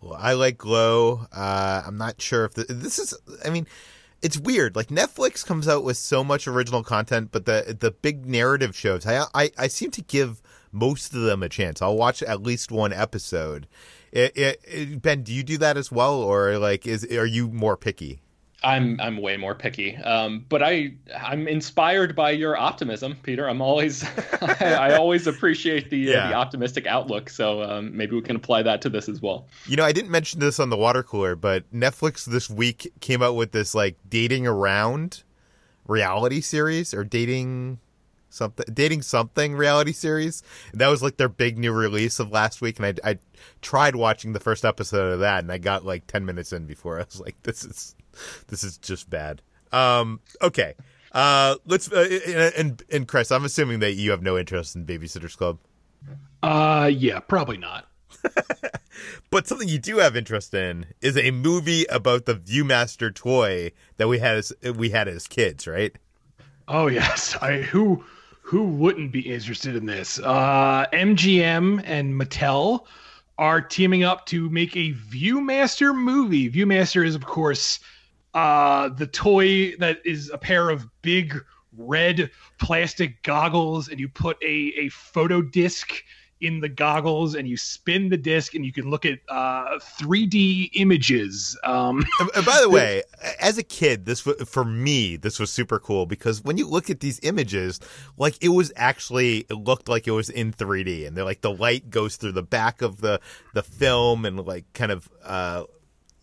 Well, 0.00 0.18
I 0.18 0.32
like 0.32 0.58
Glow. 0.58 1.26
Uh, 1.32 1.82
I'm 1.86 1.96
not 1.96 2.20
sure 2.20 2.44
if 2.44 2.54
the, 2.54 2.64
this 2.64 2.98
is. 2.98 3.14
I 3.44 3.50
mean, 3.50 3.66
it's 4.20 4.36
weird. 4.36 4.74
Like 4.74 4.88
Netflix 4.88 5.44
comes 5.46 5.68
out 5.68 5.84
with 5.84 5.96
so 5.96 6.24
much 6.24 6.48
original 6.48 6.82
content, 6.82 7.30
but 7.32 7.46
the 7.46 7.76
the 7.78 7.90
big 7.90 8.26
narrative 8.26 8.74
shows, 8.76 9.06
I 9.06 9.24
I, 9.34 9.50
I 9.56 9.68
seem 9.68 9.90
to 9.92 10.02
give 10.02 10.42
most 10.72 11.14
of 11.14 11.22
them 11.22 11.42
a 11.42 11.48
chance. 11.48 11.82
I'll 11.82 11.96
watch 11.96 12.22
at 12.22 12.42
least 12.42 12.72
one 12.72 12.92
episode. 12.92 13.68
It, 14.10 14.36
it, 14.36 14.60
it, 14.64 15.02
ben, 15.02 15.22
do 15.22 15.32
you 15.32 15.42
do 15.42 15.58
that 15.58 15.76
as 15.76 15.92
well, 15.92 16.16
or 16.16 16.58
like 16.58 16.86
is 16.86 17.04
are 17.04 17.26
you 17.26 17.48
more 17.48 17.76
picky? 17.76 18.20
I'm 18.64 19.00
I'm 19.00 19.16
way 19.16 19.36
more 19.36 19.54
picky, 19.54 19.96
um, 19.96 20.44
but 20.48 20.62
I 20.62 20.94
I'm 21.16 21.48
inspired 21.48 22.14
by 22.14 22.30
your 22.30 22.56
optimism, 22.56 23.16
Peter. 23.22 23.48
I'm 23.48 23.60
always 23.60 24.04
I, 24.42 24.74
I, 24.74 24.96
always 24.96 25.26
appreciate 25.26 25.90
the 25.90 25.98
yeah. 25.98 26.24
uh, 26.24 26.28
the 26.28 26.34
optimistic 26.34 26.86
outlook. 26.86 27.28
So 27.28 27.62
um, 27.62 27.96
maybe 27.96 28.14
we 28.14 28.22
can 28.22 28.36
apply 28.36 28.62
that 28.62 28.80
to 28.82 28.88
this 28.88 29.08
as 29.08 29.20
well. 29.20 29.46
You 29.66 29.76
know, 29.76 29.84
I 29.84 29.92
didn't 29.92 30.10
mention 30.10 30.40
this 30.40 30.60
on 30.60 30.70
the 30.70 30.76
water 30.76 31.02
cooler, 31.02 31.34
but 31.34 31.70
Netflix 31.72 32.24
this 32.24 32.48
week 32.48 32.92
came 33.00 33.22
out 33.22 33.34
with 33.34 33.52
this 33.52 33.74
like 33.74 33.96
dating 34.08 34.46
around 34.46 35.24
reality 35.86 36.40
series 36.40 36.94
or 36.94 37.04
dating 37.04 37.78
something 38.30 38.66
dating 38.72 39.02
something 39.02 39.54
reality 39.54 39.92
series. 39.92 40.42
And 40.70 40.80
that 40.80 40.88
was 40.88 41.02
like 41.02 41.16
their 41.16 41.28
big 41.28 41.58
new 41.58 41.72
release 41.72 42.20
of 42.20 42.30
last 42.30 42.60
week, 42.60 42.78
and 42.78 43.00
I 43.04 43.10
I 43.10 43.18
tried 43.60 43.96
watching 43.96 44.32
the 44.32 44.40
first 44.40 44.64
episode 44.64 45.12
of 45.12 45.20
that, 45.20 45.42
and 45.42 45.50
I 45.50 45.58
got 45.58 45.84
like 45.84 46.06
ten 46.06 46.24
minutes 46.24 46.52
in 46.52 46.66
before 46.66 46.98
I 47.00 47.04
was 47.04 47.20
like, 47.20 47.36
this 47.42 47.64
is 47.64 47.96
this 48.48 48.64
is 48.64 48.78
just 48.78 49.10
bad. 49.10 49.42
Um, 49.72 50.20
okay. 50.40 50.74
Uh, 51.12 51.56
let's 51.66 51.92
uh, 51.92 52.52
and 52.56 52.82
and 52.90 53.06
Chris, 53.06 53.30
I'm 53.30 53.44
assuming 53.44 53.80
that 53.80 53.92
you 53.92 54.10
have 54.12 54.22
no 54.22 54.38
interest 54.38 54.74
in 54.76 54.86
Babysitters 54.86 55.36
Club. 55.36 55.58
Uh, 56.42 56.90
yeah, 56.92 57.20
probably 57.20 57.58
not. 57.58 57.86
but 59.30 59.46
something 59.46 59.68
you 59.68 59.78
do 59.78 59.98
have 59.98 60.16
interest 60.16 60.54
in 60.54 60.86
is 61.00 61.16
a 61.16 61.30
movie 61.30 61.84
about 61.86 62.24
the 62.24 62.34
ViewMaster 62.34 63.14
toy 63.14 63.72
that 63.96 64.08
we 64.08 64.18
had 64.18 64.36
as 64.36 64.52
we 64.76 64.90
had 64.90 65.08
as 65.08 65.26
kids, 65.26 65.66
right? 65.66 65.94
Oh 66.68 66.86
yes, 66.86 67.36
I 67.42 67.60
who 67.60 68.04
who 68.40 68.64
wouldn't 68.64 69.12
be 69.12 69.20
interested 69.20 69.76
in 69.76 69.86
this? 69.86 70.18
Uh, 70.18 70.86
MGM 70.92 71.82
and 71.84 72.20
Mattel 72.20 72.86
are 73.38 73.60
teaming 73.60 74.04
up 74.04 74.26
to 74.26 74.48
make 74.50 74.76
a 74.76 74.92
ViewMaster 74.92 75.94
movie. 75.94 76.50
ViewMaster 76.50 77.04
is, 77.06 77.14
of 77.14 77.24
course, 77.24 77.80
uh, 78.34 78.88
the 78.88 79.06
toy 79.06 79.76
that 79.76 79.98
is 80.04 80.30
a 80.30 80.38
pair 80.38 80.70
of 80.70 80.86
big 81.02 81.42
red 81.76 82.30
plastic 82.58 83.22
goggles, 83.22 83.88
and 83.88 83.98
you 83.98 84.08
put 84.08 84.36
a, 84.42 84.72
a 84.76 84.88
photo 84.90 85.42
disc 85.42 86.02
in 86.42 86.58
the 86.58 86.68
goggles 86.68 87.36
and 87.36 87.48
you 87.48 87.56
spin 87.56 88.08
the 88.08 88.16
disc 88.16 88.54
and 88.54 88.66
you 88.66 88.72
can 88.72 88.90
look 88.90 89.06
at 89.06 89.20
uh, 89.28 89.78
3D 90.00 90.70
images. 90.74 91.56
Um, 91.62 92.04
by 92.18 92.60
the 92.60 92.68
way, 92.70 93.04
as 93.40 93.58
a 93.58 93.62
kid, 93.62 94.04
this 94.04 94.26
was, 94.26 94.36
for 94.48 94.64
me 94.64 95.16
this 95.16 95.38
was 95.38 95.50
super 95.50 95.78
cool 95.78 96.04
because 96.04 96.42
when 96.42 96.58
you 96.58 96.66
look 96.66 96.90
at 96.90 97.00
these 97.00 97.20
images, 97.22 97.80
like 98.18 98.36
it 98.42 98.48
was 98.48 98.72
actually 98.74 99.46
it 99.48 99.54
looked 99.54 99.88
like 99.88 100.08
it 100.08 100.10
was 100.10 100.28
in 100.28 100.52
3D, 100.52 101.06
and 101.06 101.16
they're 101.16 101.24
like 101.24 101.42
the 101.42 101.52
light 101.52 101.88
goes 101.88 102.16
through 102.16 102.32
the 102.32 102.42
back 102.42 102.82
of 102.82 103.00
the 103.00 103.20
the 103.54 103.62
film 103.62 104.26
and 104.26 104.38
like 104.40 104.70
kind 104.74 104.92
of. 104.92 105.08
Uh, 105.22 105.64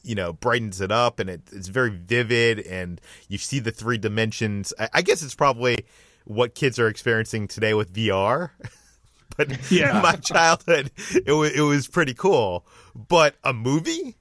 you 0.03 0.15
know 0.15 0.33
brightens 0.33 0.81
it 0.81 0.91
up 0.91 1.19
and 1.19 1.29
it, 1.29 1.41
it's 1.51 1.67
very 1.67 1.89
vivid 1.89 2.59
and 2.59 3.01
you 3.27 3.37
see 3.37 3.59
the 3.59 3.71
three 3.71 3.97
dimensions. 3.97 4.73
I, 4.79 4.89
I, 4.95 5.01
guess 5.01 5.21
it's 5.21 5.35
probably 5.35 5.85
what 6.25 6.55
kids 6.55 6.79
are 6.79 6.87
experiencing 6.87 7.47
today 7.47 7.73
with 7.73 7.93
vr 7.93 8.51
but 9.37 9.71
yeah. 9.71 9.99
my 10.01 10.13
childhood 10.13 10.91
it 11.25 11.31
was, 11.31 11.51
it 11.51 11.61
was 11.61 11.87
pretty 11.87 12.13
cool. 12.13 12.65
But 12.95 13.35
a 13.43 13.53
movie? 13.53 14.15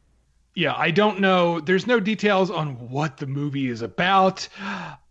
Yeah 0.55 0.75
i 0.77 0.91
don't 0.91 1.21
know. 1.21 1.61
There's 1.61 1.87
no 1.87 2.01
details 2.01 2.51
on 2.51 2.91
what 2.91 3.19
the 3.19 3.27
movie 3.27 3.69
is 3.69 3.83
about. 3.83 4.49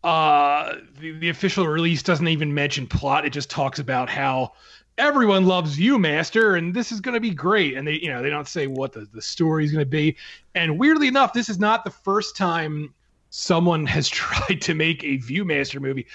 Uh 0.04 0.76
the, 1.00 1.12
the 1.14 1.30
official 1.30 1.68
release 1.68 2.04
doesn't 2.04 2.28
even 2.28 2.54
mention 2.54 2.88
plot. 2.88 3.26
It 3.26 3.32
just 3.32 3.50
talks 3.50 3.80
about 3.80 4.10
how 4.10 4.54
everyone 4.98 5.46
loves 5.46 5.78
ViewMaster, 5.78 6.58
and 6.58 6.74
this 6.74 6.92
is 6.92 7.02
going 7.02 7.14
to 7.14 7.20
be 7.22 7.32
great. 7.32 7.76
And 7.76 7.88
they 7.88 8.00
you 8.00 8.10
know 8.10 8.22
they 8.22 8.30
don't 8.30 8.48
say 8.48 8.68
what 8.68 8.94
the, 8.94 9.08
the 9.14 9.22
story 9.22 9.66
is 9.66 9.72
going 9.72 9.86
to 9.86 9.90
be. 9.90 10.18
And 10.56 10.78
weirdly 10.80 11.08
enough 11.08 11.34
this 11.34 11.50
is 11.50 11.60
not 11.60 11.84
the 11.84 11.92
first 11.92 12.36
time 12.36 12.94
someone 13.30 13.86
has 13.88 14.10
tried 14.10 14.62
to 14.62 14.74
make 14.74 15.04
a 15.04 15.18
viewmaster 15.18 15.82
movie. 15.82 16.08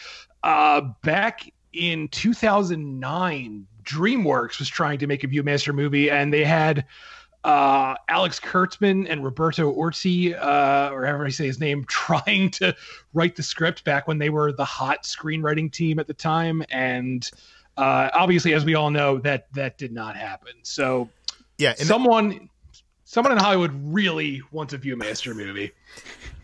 Uh, 0.43 0.81
back 1.03 1.53
in 1.73 2.09
2009 2.09 3.67
dreamworks 3.85 4.59
was 4.59 4.69
trying 4.69 4.99
to 4.99 5.07
make 5.07 5.25
a 5.25 5.29
viewmaster 5.29 5.75
movie 5.75 6.11
and 6.11 6.33
they 6.33 6.45
had 6.45 6.85
uh, 7.45 7.95
Alex 8.09 8.39
Kurtzman 8.39 9.07
and 9.09 9.25
Roberto 9.25 9.73
Orci, 9.73 10.33
uh, 10.33 10.91
or 10.93 11.05
however 11.05 11.27
I 11.27 11.31
say 11.31 11.47
his 11.47 11.59
name, 11.59 11.85
trying 11.89 12.51
to 12.53 12.75
write 13.15 13.37
the 13.37 13.43
script 13.43 13.85
back 13.85 14.07
when 14.07 14.19
they 14.19 14.31
were 14.31 14.53
the 14.53 14.65
hot 14.65 15.03
screenwriting 15.03 15.73
team 15.73 15.99
at 15.99 16.07
the 16.07 16.15
time. 16.15 16.63
And 16.71 17.29
uh, 17.77 18.11
obviously, 18.13 18.55
as 18.55 18.65
we 18.65 18.75
all 18.75 18.91
know, 18.91 19.19
that 19.19 19.53
that 19.55 19.79
did 19.79 19.93
not 19.93 20.17
happen. 20.17 20.53
So, 20.63 21.09
yeah, 21.59 21.75
someone 21.75 22.49
someone 23.05 23.33
in 23.33 23.39
Hollywood 23.39 23.73
really 23.75 24.43
wants 24.51 24.73
a 24.73 24.79
ViewMaster 24.79 25.35
movie. 25.35 25.73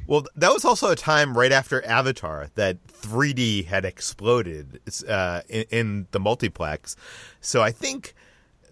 Well, 0.07 0.25
that 0.37 0.53
was 0.53 0.65
also 0.65 0.91
a 0.91 0.97
time 0.97 1.37
right 1.37 1.53
after 1.53 1.85
Avatar 1.85 2.49
that 2.55 2.87
3D 2.87 3.67
had 3.67 3.85
exploded 3.85 4.81
uh, 5.07 5.43
in, 5.49 5.65
in, 5.71 6.07
the 6.13 6.21
multiplex. 6.21 6.97
So 7.43 7.61
I 7.61 7.73
think 7.73 8.15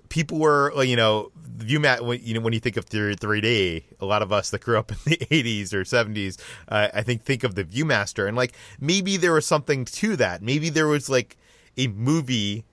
people 0.09 0.39
were, 0.39 0.83
you 0.83 0.97
know, 0.97 1.33
ViewMat. 1.59 2.25
You 2.25 2.35
know, 2.35 2.41
when 2.41 2.55
you 2.55 2.61
think 2.61 2.79
of 2.79 2.87
3D, 2.87 3.85
a 4.01 4.07
lot 4.07 4.23
of 4.23 4.33
us 4.33 4.49
that 4.49 4.63
grew 4.63 4.79
up 4.79 4.91
in 4.93 4.97
the 5.05 5.17
80s 5.31 5.75
or 5.75 5.83
70s, 5.83 6.41
uh, 6.69 6.89
I 6.95 7.03
think 7.03 7.23
think 7.23 7.45
of 7.45 7.55
the 7.55 7.65
ViewMaster, 7.65 8.27
and 8.27 8.35
like 8.35 8.55
maybe 8.81 9.19
there 9.19 9.35
was 9.35 9.45
something 9.45 9.85
to 9.85 10.17
that. 10.17 10.43
Maybe 10.43 10.71
there 10.71 10.87
was 10.87 11.11
like 11.11 11.37
a 11.77 11.89
movie 11.89 12.65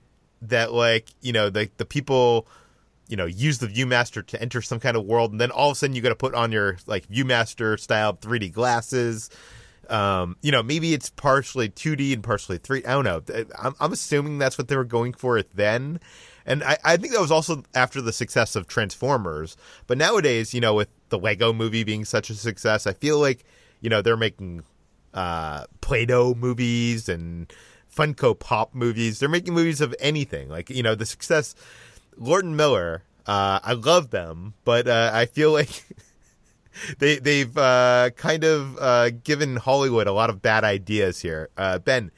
that 0.42 0.72
like 0.72 1.08
you 1.20 1.32
know 1.32 1.50
the 1.50 1.70
the 1.76 1.84
people 1.84 2.46
you 3.08 3.16
know 3.16 3.26
use 3.26 3.58
the 3.58 3.66
viewmaster 3.66 4.24
to 4.26 4.40
enter 4.40 4.62
some 4.62 4.80
kind 4.80 4.96
of 4.96 5.04
world 5.04 5.32
and 5.32 5.40
then 5.40 5.50
all 5.50 5.70
of 5.70 5.72
a 5.72 5.74
sudden 5.76 5.94
you 5.94 6.02
got 6.02 6.08
to 6.10 6.14
put 6.14 6.34
on 6.34 6.52
your 6.52 6.78
like 6.86 7.08
viewmaster 7.08 7.78
style 7.78 8.14
3d 8.14 8.52
glasses. 8.52 9.30
Um, 9.90 10.36
you 10.40 10.50
know 10.50 10.62
maybe 10.62 10.94
it's 10.94 11.10
partially 11.10 11.68
2d 11.68 12.14
and 12.14 12.22
partially 12.22 12.56
3 12.56 12.86
i 12.86 12.92
don't 12.92 13.04
know. 13.04 13.22
I'm, 13.58 13.74
I'm 13.78 13.92
assuming 13.92 14.38
that's 14.38 14.56
what 14.56 14.68
they 14.68 14.76
were 14.76 14.84
going 14.84 15.12
for 15.12 15.36
it 15.36 15.50
then. 15.54 16.00
And 16.46 16.64
I, 16.64 16.78
I 16.84 16.96
think 16.96 17.12
that 17.12 17.20
was 17.20 17.30
also 17.30 17.64
after 17.74 18.00
the 18.00 18.12
success 18.12 18.56
of 18.56 18.66
transformers. 18.66 19.58
But 19.86 19.98
nowadays 19.98 20.54
you 20.54 20.62
know 20.62 20.72
with 20.74 20.88
the 21.10 21.18
lego 21.18 21.52
movie 21.52 21.84
being 21.84 22.06
such 22.06 22.30
a 22.30 22.34
success 22.34 22.86
i 22.86 22.92
feel 22.94 23.18
like 23.18 23.44
you 23.82 23.90
know 23.90 24.00
they're 24.00 24.16
making 24.16 24.64
uh 25.12 25.64
play-doh 25.82 26.34
movies 26.34 27.08
and 27.08 27.52
Funko 27.94 28.38
Pop 28.38 28.74
movies. 28.74 29.18
They're 29.18 29.28
making 29.28 29.54
movies 29.54 29.80
of 29.80 29.94
anything. 29.98 30.48
Like 30.48 30.70
you 30.70 30.82
know, 30.82 30.94
the 30.94 31.06
success. 31.06 31.54
Lord 32.16 32.44
and 32.44 32.56
Miller. 32.56 33.02
Uh, 33.26 33.58
I 33.62 33.72
love 33.72 34.10
them, 34.10 34.54
but 34.64 34.86
uh, 34.86 35.10
I 35.12 35.26
feel 35.26 35.50
like 35.52 35.84
they 36.98 37.18
they've 37.18 37.56
uh, 37.56 38.10
kind 38.16 38.44
of 38.44 38.78
uh, 38.78 39.10
given 39.10 39.56
Hollywood 39.56 40.06
a 40.06 40.12
lot 40.12 40.30
of 40.30 40.42
bad 40.42 40.64
ideas 40.64 41.20
here. 41.20 41.48
Uh, 41.56 41.78
ben, 41.78 42.10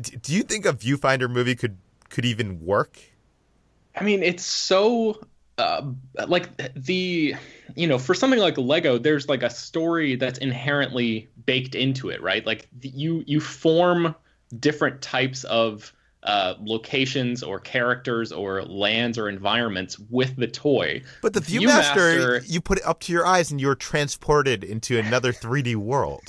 do 0.00 0.34
you 0.34 0.42
think 0.42 0.66
a 0.66 0.72
Viewfinder 0.72 1.30
movie 1.30 1.54
could 1.54 1.78
could 2.08 2.24
even 2.24 2.64
work? 2.64 2.98
I 3.94 4.04
mean, 4.04 4.22
it's 4.22 4.44
so 4.44 5.20
uh, 5.58 5.82
like 6.26 6.48
the 6.74 7.34
you 7.76 7.86
know 7.86 7.98
for 7.98 8.14
something 8.14 8.40
like 8.40 8.58
lego 8.58 8.98
there's 8.98 9.28
like 9.28 9.42
a 9.42 9.50
story 9.50 10.16
that's 10.16 10.38
inherently 10.38 11.28
baked 11.46 11.74
into 11.74 12.08
it 12.10 12.22
right 12.22 12.44
like 12.46 12.68
you 12.80 13.22
you 13.26 13.40
form 13.40 14.14
different 14.58 15.02
types 15.02 15.44
of 15.44 15.92
uh, 16.22 16.54
locations 16.60 17.42
or 17.42 17.58
characters 17.58 18.32
or 18.32 18.62
lands 18.62 19.18
or 19.18 19.28
environments 19.28 19.98
with 20.10 20.36
the 20.36 20.46
toy. 20.46 21.02
But 21.20 21.34
the 21.34 21.40
Viewmaster, 21.40 22.40
Viewmaster 22.40 22.50
you 22.50 22.60
put 22.60 22.78
it 22.78 22.86
up 22.86 23.00
to 23.00 23.12
your 23.12 23.26
eyes 23.26 23.50
and 23.50 23.60
you're 23.60 23.74
transported 23.74 24.62
into 24.62 24.98
another 24.98 25.32
3D 25.32 25.76
world. 25.76 26.22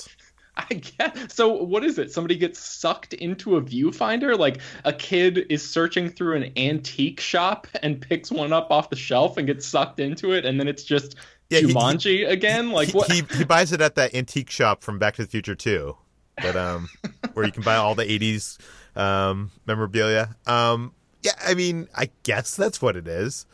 I 0.56 0.74
guess. 0.74 1.34
So 1.34 1.52
what 1.52 1.84
is 1.84 1.98
it? 1.98 2.12
Somebody 2.12 2.36
gets 2.36 2.60
sucked 2.60 3.12
into 3.14 3.56
a 3.56 3.62
viewfinder? 3.62 4.38
Like 4.38 4.60
a 4.84 4.92
kid 4.92 5.46
is 5.50 5.68
searching 5.68 6.10
through 6.10 6.36
an 6.36 6.52
antique 6.56 7.18
shop 7.18 7.66
and 7.82 8.00
picks 8.00 8.30
one 8.30 8.52
up 8.52 8.70
off 8.70 8.88
the 8.88 8.96
shelf 8.96 9.36
and 9.36 9.48
gets 9.48 9.66
sucked 9.66 9.98
into 9.98 10.32
it, 10.32 10.44
and 10.44 10.60
then 10.60 10.68
it's 10.68 10.84
just 10.84 11.16
yeah, 11.50 11.60
Jumanji 11.60 12.04
he, 12.04 12.16
he, 12.18 12.24
again? 12.24 12.70
Like 12.70 12.88
he, 12.88 12.96
what? 12.96 13.10
He, 13.10 13.22
he 13.36 13.42
buys 13.42 13.72
it 13.72 13.80
at 13.80 13.96
that 13.96 14.14
antique 14.14 14.48
shop 14.48 14.84
from 14.84 14.98
Back 14.98 15.16
to 15.16 15.22
the 15.22 15.28
Future 15.28 15.56
too 15.56 15.96
but 16.36 16.56
um, 16.56 16.88
where 17.32 17.46
you 17.46 17.52
can 17.52 17.62
buy 17.62 17.76
all 17.76 17.94
the 17.94 18.04
'80s 18.04 18.58
um, 18.96 19.50
memorabilia. 19.66 20.34
Um, 20.46 20.92
yeah, 21.22 21.32
I 21.44 21.54
mean, 21.54 21.88
I 21.96 22.10
guess 22.22 22.54
that's 22.54 22.82
what 22.82 22.96
it 22.96 23.08
is. 23.08 23.46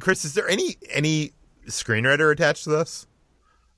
Chris, 0.00 0.24
is 0.24 0.34
there 0.34 0.48
any 0.48 0.76
any 0.90 1.32
screenwriter 1.66 2.32
attached 2.32 2.64
to 2.64 2.70
this? 2.70 3.06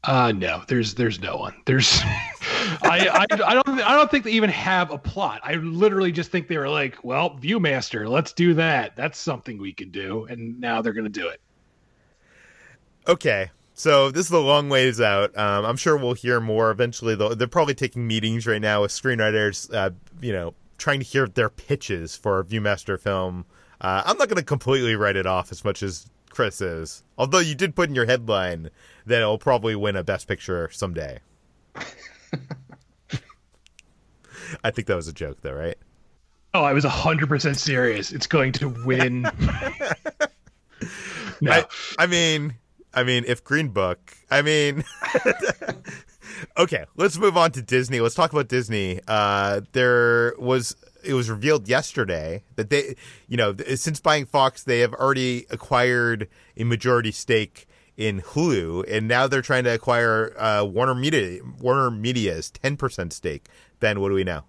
Uh, 0.05 0.33
no, 0.33 0.63
there's 0.69 0.95
there's 0.95 1.21
no 1.21 1.37
one. 1.37 1.55
There's, 1.65 2.01
I, 2.03 3.09
I 3.09 3.27
I 3.31 3.55
don't 3.55 3.81
I 3.81 3.95
don't 3.95 4.11
think 4.11 4.25
they 4.25 4.33
even 4.33 4.51
have 4.51 4.91
a 4.91 4.99
plot. 4.99 5.41
I 5.43 5.55
literally 5.55 6.13
just 6.13 6.31
think 6.31 6.49
they 6.49 6.59
were 6.59 6.69
like, 6.69 7.03
well, 7.03 7.39
ViewMaster, 7.39 8.09
let's 8.09 8.33
do 8.33 8.55
that. 8.55 8.97
That's 8.97 9.19
something 9.19 9.59
we 9.59 9.73
can 9.73 9.91
do, 9.91 10.25
and 10.27 10.61
now 10.61 10.83
they're 10.83 10.93
gonna 10.93 11.09
do 11.09 11.29
it. 11.29 11.41
Okay, 13.09 13.51
so 13.75 14.11
this 14.11 14.27
is 14.27 14.33
a 14.33 14.39
long 14.39 14.69
ways 14.69 15.01
out. 15.01 15.37
Um, 15.37 15.65
I'm 15.65 15.77
sure 15.77 15.97
we'll 15.97 16.15
hear 16.15 16.41
more 16.41 16.71
eventually. 16.71 17.15
Though 17.17 17.35
they're 17.35 17.49
probably 17.49 17.75
taking 17.75 18.07
meetings 18.07 18.47
right 18.47 18.63
now 18.63 18.83
with 18.83 18.93
screenwriters, 18.93 19.73
uh, 19.75 19.91
you 20.21 20.33
know, 20.33 20.55
trying 20.79 21.01
to 21.01 21.05
hear 21.05 21.27
their 21.27 21.49
pitches 21.49 22.17
for 22.17 22.39
a 22.39 22.45
ViewMaster 22.45 22.99
film. 22.99 23.45
Uh, 23.81 24.03
I'm 24.07 24.17
not 24.17 24.29
going 24.29 24.39
to 24.39 24.45
completely 24.45 24.95
write 24.95 25.17
it 25.17 25.27
off 25.27 25.51
as 25.53 25.65
much 25.65 25.83
as 25.83 26.09
Chris 26.31 26.61
is. 26.61 27.03
Although 27.19 27.41
you 27.41 27.55
did 27.55 27.75
put 27.75 27.89
in 27.89 27.95
your 27.95 28.07
headline 28.07 28.71
that 29.07 29.21
it'll 29.21 29.39
probably 29.39 29.75
win 29.75 29.97
a 29.97 30.05
Best 30.05 30.29
Picture 30.29 30.71
someday. 30.71 31.19
I 34.63 34.71
think 34.71 34.87
that 34.87 34.95
was 34.95 35.09
a 35.09 35.13
joke, 35.13 35.39
though, 35.41 35.53
right? 35.53 35.77
Oh, 36.55 36.63
I 36.63 36.73
was 36.73 36.85
hundred 36.85 37.29
percent 37.29 37.57
serious. 37.57 38.13
It's 38.13 38.29
going 38.29 38.53
to 38.53 38.69
win. 38.85 39.23
no, 41.41 41.51
I, 41.51 41.65
I 41.99 42.07
mean, 42.07 42.55
I 42.95 43.03
mean, 43.03 43.25
if 43.27 43.43
Green 43.43 43.69
Book, 43.69 44.17
I 44.31 44.43
mean, 44.43 44.85
okay, 46.59 46.85
let's 46.97 47.19
move 47.19 47.37
on 47.37 47.53
to 47.53 47.63
Disney. 47.63 48.01
Let's 48.01 48.15
talk 48.15 48.33
about 48.33 48.49
Disney. 48.49 49.01
Uh, 49.07 49.63
there 49.73 50.35
was 50.39 50.77
it 51.03 51.15
was 51.15 51.29
revealed 51.29 51.69
yesterday 51.69 52.43
that 52.57 52.71
they, 52.71 52.97
you 53.29 53.37
know, 53.37 53.55
since 53.75 54.01
buying 54.01 54.27
Fox, 54.27 54.63
they 54.63 54.81
have 54.81 54.95
already 54.95 55.47
acquired 55.51 56.29
a 56.57 56.65
majority 56.65 57.13
stake 57.13 57.67
in 57.97 58.21
Hulu, 58.21 58.85
and 58.91 59.07
now 59.07 59.27
they're 59.27 59.43
trying 59.43 59.65
to 59.65 59.75
acquire 59.75 60.35
uh, 60.39 60.65
Warner 60.65 60.95
Media. 60.95 61.41
Warner 61.61 61.91
Media's 61.91 62.51
ten 62.51 62.77
percent 62.77 63.13
stake. 63.13 63.47
Ben, 63.81 64.01
what 64.01 64.09
do 64.09 64.15
we 64.15 64.25
know? 64.25 64.45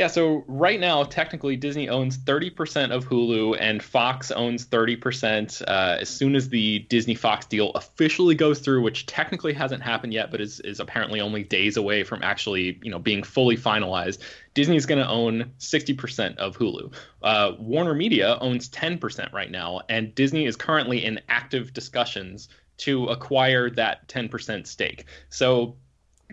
Yeah, 0.00 0.06
so 0.06 0.44
right 0.48 0.80
now, 0.80 1.04
technically, 1.04 1.56
Disney 1.56 1.90
owns 1.90 2.16
30% 2.16 2.90
of 2.90 3.06
Hulu 3.06 3.58
and 3.60 3.82
Fox 3.82 4.30
owns 4.30 4.64
30%. 4.64 5.60
Uh, 5.60 5.98
as 6.00 6.08
soon 6.08 6.34
as 6.34 6.48
the 6.48 6.78
Disney 6.88 7.14
Fox 7.14 7.44
deal 7.44 7.70
officially 7.72 8.34
goes 8.34 8.60
through, 8.60 8.80
which 8.80 9.04
technically 9.04 9.52
hasn't 9.52 9.82
happened 9.82 10.14
yet, 10.14 10.30
but 10.30 10.40
is, 10.40 10.58
is 10.60 10.80
apparently 10.80 11.20
only 11.20 11.42
days 11.42 11.76
away 11.76 12.02
from 12.02 12.22
actually 12.22 12.80
you 12.82 12.90
know, 12.90 12.98
being 12.98 13.22
fully 13.22 13.58
finalized, 13.58 14.20
Disney 14.54 14.76
is 14.76 14.86
going 14.86 15.02
to 15.02 15.06
own 15.06 15.52
60% 15.58 16.36
of 16.38 16.56
Hulu. 16.56 16.94
Uh, 17.22 17.52
Warner 17.58 17.92
Media 17.92 18.38
owns 18.40 18.70
10% 18.70 19.34
right 19.34 19.50
now, 19.50 19.82
and 19.90 20.14
Disney 20.14 20.46
is 20.46 20.56
currently 20.56 21.04
in 21.04 21.20
active 21.28 21.74
discussions 21.74 22.48
to 22.78 23.04
acquire 23.08 23.68
that 23.68 24.08
10% 24.08 24.66
stake. 24.66 25.04
So 25.28 25.76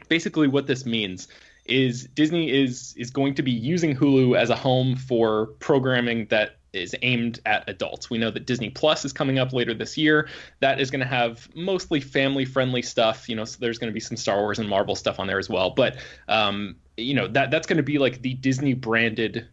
basically, 0.07 0.47
what 0.47 0.67
this 0.67 0.85
means 0.85 1.27
is 1.67 2.07
Disney 2.13 2.51
is 2.51 2.93
is 2.97 3.09
going 3.09 3.33
to 3.35 3.43
be 3.43 3.51
using 3.51 3.95
Hulu 3.95 4.37
as 4.37 4.49
a 4.49 4.55
home 4.55 4.95
for 4.95 5.47
programming 5.59 6.27
that 6.27 6.57
is 6.73 6.95
aimed 7.01 7.39
at 7.45 7.67
adults. 7.67 8.09
We 8.09 8.17
know 8.17 8.31
that 8.31 8.45
Disney 8.45 8.69
Plus 8.69 9.05
is 9.05 9.13
coming 9.13 9.39
up 9.39 9.53
later 9.53 9.73
this 9.73 9.97
year. 9.97 10.29
That 10.59 10.79
is 10.79 10.91
going 10.91 10.99
to 10.99 11.07
have 11.07 11.49
mostly 11.55 11.99
family 11.99 12.45
friendly 12.45 12.81
stuff. 12.81 13.27
You 13.27 13.35
know, 13.35 13.45
so 13.45 13.57
there's 13.59 13.77
going 13.77 13.89
to 13.89 13.93
be 13.93 13.99
some 13.99 14.17
Star 14.17 14.37
Wars 14.37 14.59
and 14.59 14.69
Marvel 14.69 14.95
stuff 14.95 15.19
on 15.19 15.27
there 15.27 15.39
as 15.39 15.49
well. 15.49 15.71
But 15.71 15.97
um, 16.27 16.75
you 16.95 17.13
know 17.13 17.27
that 17.27 17.51
that's 17.51 17.67
going 17.67 17.77
to 17.77 17.83
be 17.83 17.97
like 17.97 18.21
the 18.21 18.33
Disney 18.35 18.73
branded 18.73 19.47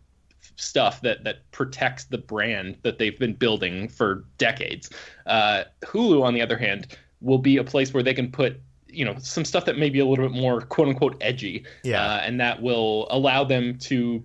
stuff 0.56 1.00
that 1.00 1.24
that 1.24 1.50
protects 1.50 2.04
the 2.04 2.18
brand 2.18 2.76
that 2.82 2.98
they've 2.98 3.18
been 3.18 3.34
building 3.34 3.88
for 3.88 4.24
decades. 4.38 4.90
Uh, 5.26 5.64
Hulu, 5.82 6.22
on 6.22 6.34
the 6.34 6.42
other 6.42 6.56
hand, 6.56 6.96
will 7.20 7.38
be 7.38 7.56
a 7.56 7.64
place 7.64 7.92
where 7.92 8.02
they 8.02 8.14
can 8.14 8.30
put 8.30 8.60
you 8.94 9.04
know 9.04 9.16
some 9.18 9.44
stuff 9.44 9.64
that 9.66 9.76
may 9.78 9.90
be 9.90 9.98
a 9.98 10.06
little 10.06 10.28
bit 10.28 10.36
more 10.40 10.60
quote 10.60 10.88
unquote 10.88 11.16
edgy 11.20 11.64
Yeah. 11.82 12.02
uh, 12.02 12.16
and 12.18 12.40
that 12.40 12.62
will 12.62 13.06
allow 13.10 13.44
them 13.44 13.78
to 13.78 14.24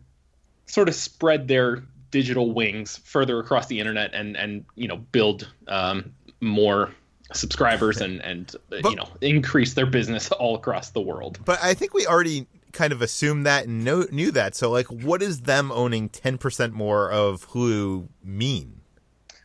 sort 0.66 0.88
of 0.88 0.96
spread 0.96 1.48
their 1.48 1.84
digital 2.12 2.52
wings 2.52 2.98
further 3.04 3.40
across 3.40 3.68
the 3.68 3.80
internet 3.80 4.14
and 4.14 4.36
and 4.38 4.66
you 4.76 4.88
know 4.88 4.98
build 4.98 5.52
um, 5.68 6.12
more 6.42 6.92
subscribers 7.34 8.02
and 8.02 8.22
and 8.22 8.56
But- 8.70 8.84
you 8.90 8.96
know 8.96 9.08
increase 9.22 9.74
their 9.74 9.86
business 9.86 10.32
all 10.32 10.56
across 10.56 10.90
the 10.92 11.02
world 11.02 11.40
But 11.46 11.60
I 11.62 11.74
think 11.74 11.94
we 11.94 12.06
already 12.08 12.48
kind 12.72 12.94
of 12.94 13.02
assumed 13.02 13.46
that 13.48 13.66
and 13.66 13.84
know, 13.84 14.06
knew 14.12 14.30
that. 14.30 14.56
So, 14.56 14.70
like, 14.70 14.86
what 14.92 15.22
does 15.22 15.42
them 15.42 15.72
owning 15.72 16.08
ten 16.10 16.38
percent 16.38 16.72
more 16.74 17.10
of 17.12 17.48
Hulu 17.50 18.08
mean? 18.24 18.82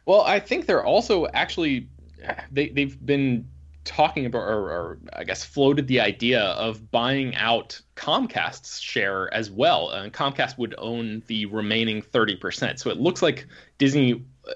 Well, 0.04 0.20
I 0.20 0.40
think 0.40 0.66
they're 0.66 0.84
also 0.84 1.26
actually 1.28 1.88
they 2.52 2.68
they've 2.68 2.98
been 3.04 3.48
talking 3.84 4.26
about 4.26 4.40
or, 4.40 4.70
or 4.70 4.98
I 5.12 5.24
guess 5.24 5.44
floated 5.44 5.86
the 5.86 6.00
idea 6.00 6.42
of 6.42 6.90
buying 6.90 7.34
out 7.36 7.80
Comcast's 7.96 8.80
share 8.80 9.32
as 9.32 9.50
well. 9.50 9.90
And 9.90 10.12
Comcast 10.12 10.58
would 10.58 10.74
own 10.78 11.22
the 11.26 11.46
remaining 11.46 12.02
30%. 12.02 12.78
So 12.78 12.90
it 12.90 12.98
looks 12.98 13.22
like 13.22 13.46
Disney 13.78 14.24
uh, 14.48 14.54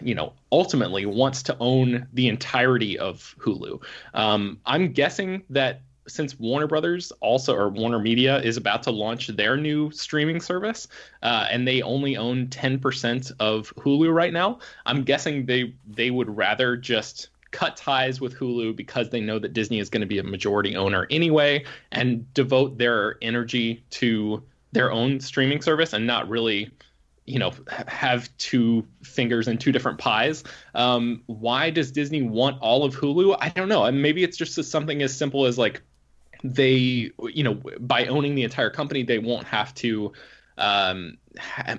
you 0.00 0.14
know 0.14 0.32
ultimately 0.50 1.06
wants 1.06 1.42
to 1.44 1.56
own 1.60 2.06
the 2.12 2.28
entirety 2.28 2.98
of 2.98 3.34
Hulu. 3.38 3.82
Um, 4.14 4.58
I'm 4.66 4.92
guessing 4.92 5.42
that 5.50 5.82
since 6.08 6.38
Warner 6.38 6.66
Brothers 6.66 7.12
also 7.20 7.54
or 7.54 7.68
Warner 7.68 7.98
Media 7.98 8.40
is 8.40 8.56
about 8.56 8.82
to 8.84 8.90
launch 8.90 9.28
their 9.28 9.56
new 9.56 9.90
streaming 9.90 10.40
service, 10.40 10.88
uh, 11.22 11.46
and 11.50 11.66
they 11.66 11.82
only 11.82 12.16
own 12.16 12.48
10% 12.48 13.32
of 13.38 13.72
Hulu 13.76 14.12
right 14.12 14.32
now, 14.32 14.58
I'm 14.86 15.04
guessing 15.04 15.46
they 15.46 15.74
they 15.86 16.10
would 16.10 16.36
rather 16.36 16.76
just 16.76 17.28
cut 17.50 17.76
ties 17.76 18.20
with 18.20 18.34
Hulu 18.34 18.76
because 18.76 19.10
they 19.10 19.20
know 19.20 19.38
that 19.38 19.52
Disney 19.52 19.78
is 19.78 19.90
going 19.90 20.02
to 20.02 20.06
be 20.06 20.18
a 20.18 20.22
majority 20.22 20.76
owner 20.76 21.06
anyway, 21.10 21.64
and 21.92 22.32
devote 22.34 22.78
their 22.78 23.16
energy 23.22 23.84
to 23.90 24.42
their 24.72 24.92
own 24.92 25.20
streaming 25.20 25.62
service 25.62 25.92
and 25.92 26.06
not 26.06 26.28
really 26.28 26.70
you 27.26 27.38
know 27.38 27.52
have 27.86 28.36
two 28.38 28.86
fingers 29.02 29.48
in 29.48 29.58
two 29.58 29.72
different 29.72 29.98
pies. 29.98 30.42
Um, 30.74 31.22
why 31.26 31.70
does 31.70 31.92
disney 31.92 32.22
want 32.22 32.60
all 32.60 32.84
of 32.84 32.96
hulu? 32.96 33.36
I 33.40 33.50
don't 33.50 33.68
know. 33.68 33.84
And 33.84 34.02
maybe 34.02 34.24
it's 34.24 34.36
just 34.36 34.62
something 34.64 35.02
as 35.02 35.16
simple 35.16 35.46
as 35.46 35.56
like 35.56 35.82
they 36.42 37.10
you 37.32 37.44
know 37.44 37.60
by 37.80 38.06
owning 38.06 38.34
the 38.34 38.42
entire 38.42 38.70
company 38.70 39.02
they 39.02 39.18
won't 39.18 39.46
have 39.46 39.74
to 39.74 40.12
um, 40.60 41.18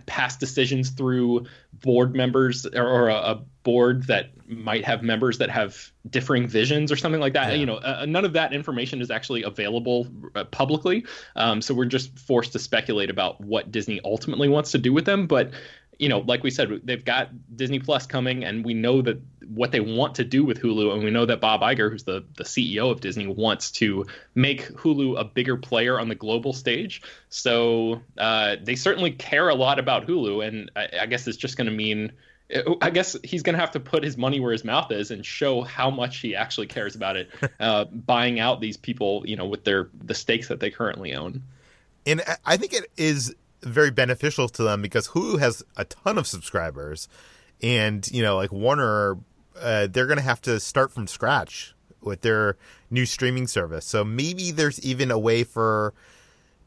pass 0.05 0.37
decisions 0.37 0.89
through 0.89 1.45
board 1.73 2.15
members 2.15 2.65
or, 2.65 2.87
or 2.87 3.09
a, 3.09 3.15
a 3.15 3.35
board 3.63 4.07
that 4.07 4.31
might 4.47 4.83
have 4.83 5.03
members 5.03 5.37
that 5.37 5.49
have 5.49 5.91
differing 6.09 6.47
visions 6.47 6.91
or 6.91 6.95
something 6.95 7.21
like 7.21 7.33
that. 7.33 7.49
Yeah. 7.49 7.55
You 7.55 7.65
know, 7.65 7.75
uh, 7.75 8.05
none 8.07 8.25
of 8.25 8.33
that 8.33 8.53
information 8.53 9.01
is 9.01 9.11
actually 9.11 9.43
available 9.43 10.07
uh, 10.35 10.43
publicly, 10.45 11.05
um, 11.35 11.61
so 11.61 11.73
we're 11.73 11.85
just 11.85 12.17
forced 12.17 12.53
to 12.53 12.59
speculate 12.59 13.09
about 13.09 13.39
what 13.39 13.71
Disney 13.71 14.01
ultimately 14.03 14.49
wants 14.49 14.71
to 14.71 14.77
do 14.77 14.91
with 14.91 15.05
them. 15.05 15.27
But 15.27 15.51
you 16.01 16.09
know, 16.09 16.19
like 16.19 16.41
we 16.43 16.49
said, 16.49 16.81
they've 16.83 17.05
got 17.05 17.29
Disney 17.55 17.77
Plus 17.77 18.07
coming, 18.07 18.43
and 18.43 18.65
we 18.65 18.73
know 18.73 19.03
that 19.03 19.21
what 19.47 19.71
they 19.71 19.79
want 19.81 20.15
to 20.15 20.23
do 20.23 20.43
with 20.43 20.59
Hulu, 20.59 20.93
and 20.93 21.03
we 21.03 21.11
know 21.11 21.25
that 21.27 21.39
Bob 21.39 21.61
Iger, 21.61 21.91
who's 21.91 22.03
the 22.03 22.25
the 22.37 22.43
CEO 22.43 22.89
of 22.91 23.01
Disney, 23.01 23.27
wants 23.27 23.69
to 23.73 24.07
make 24.33 24.67
Hulu 24.69 25.19
a 25.19 25.23
bigger 25.23 25.57
player 25.57 25.99
on 25.99 26.09
the 26.09 26.15
global 26.15 26.53
stage. 26.53 27.03
So 27.29 28.01
uh, 28.17 28.55
they 28.63 28.75
certainly 28.75 29.11
care 29.11 29.49
a 29.49 29.55
lot 29.55 29.77
about 29.77 30.07
Hulu, 30.07 30.45
and 30.47 30.71
I, 30.75 30.89
I 31.01 31.05
guess 31.05 31.27
it's 31.27 31.37
just 31.37 31.55
going 31.55 31.67
to 31.67 31.73
mean. 31.73 32.11
I 32.81 32.89
guess 32.89 33.15
he's 33.23 33.43
going 33.43 33.53
to 33.53 33.61
have 33.61 33.71
to 33.71 33.79
put 33.79 34.03
his 34.03 34.17
money 34.17 34.41
where 34.41 34.51
his 34.51 34.65
mouth 34.65 34.91
is 34.91 35.11
and 35.11 35.25
show 35.25 35.61
how 35.61 35.89
much 35.89 36.17
he 36.17 36.35
actually 36.35 36.67
cares 36.67 36.95
about 36.95 37.15
it, 37.15 37.29
uh, 37.61 37.85
buying 37.85 38.41
out 38.41 38.59
these 38.59 38.75
people, 38.75 39.23
you 39.25 39.37
know, 39.37 39.45
with 39.45 39.63
their 39.63 39.87
the 40.03 40.13
stakes 40.13 40.49
that 40.49 40.59
they 40.59 40.69
currently 40.71 41.13
own. 41.13 41.43
And 42.05 42.21
I- 42.27 42.37
I 42.45 42.57
think 42.57 42.73
it 42.73 42.91
is 42.97 43.33
very 43.63 43.91
beneficial 43.91 44.50
to 44.50 44.63
them 44.63 44.82
because 44.82 45.10
Hulu 45.10 45.39
has 45.39 45.63
a 45.78 45.86
ton 45.86 46.17
of 46.17 46.28
subscribers, 46.28 47.08
and 47.62 48.10
you 48.12 48.21
know, 48.21 48.36
like 48.36 48.52
Warner, 48.52 49.17
uh, 49.60 49.88
they're 49.88 50.08
going 50.08 50.17
to 50.17 50.24
have 50.24 50.41
to 50.41 50.60
start 50.60 50.91
from 50.91 51.08
scratch 51.08 51.76
with 52.02 52.21
their 52.21 52.58
new 52.89 53.06
streaming 53.06 53.47
service. 53.47 53.86
So 53.86 54.04
maybe 54.04 54.52
there's 54.52 54.80
even 54.82 55.12
a 55.12 55.19
way 55.19 55.43
for 55.43 55.93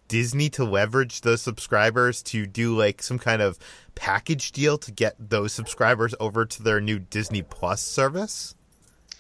Disney 0.09 0.49
to 0.51 0.65
leverage 0.65 1.23
those 1.23 1.43
subscribers 1.43 2.23
to 2.25 2.47
do 2.47 2.77
like 2.77 3.03
some 3.03 3.19
kind 3.19 3.43
of 3.43 3.59
package 3.95 4.53
deal 4.53 4.79
to 4.79 4.93
get 4.93 5.17
those 5.19 5.53
subscribers 5.53 6.15
over 6.21 6.45
to 6.45 6.63
their 6.63 6.81
new 6.81 6.99
Disney 6.99 7.43
Plus 7.43 7.83
service. 7.83 8.55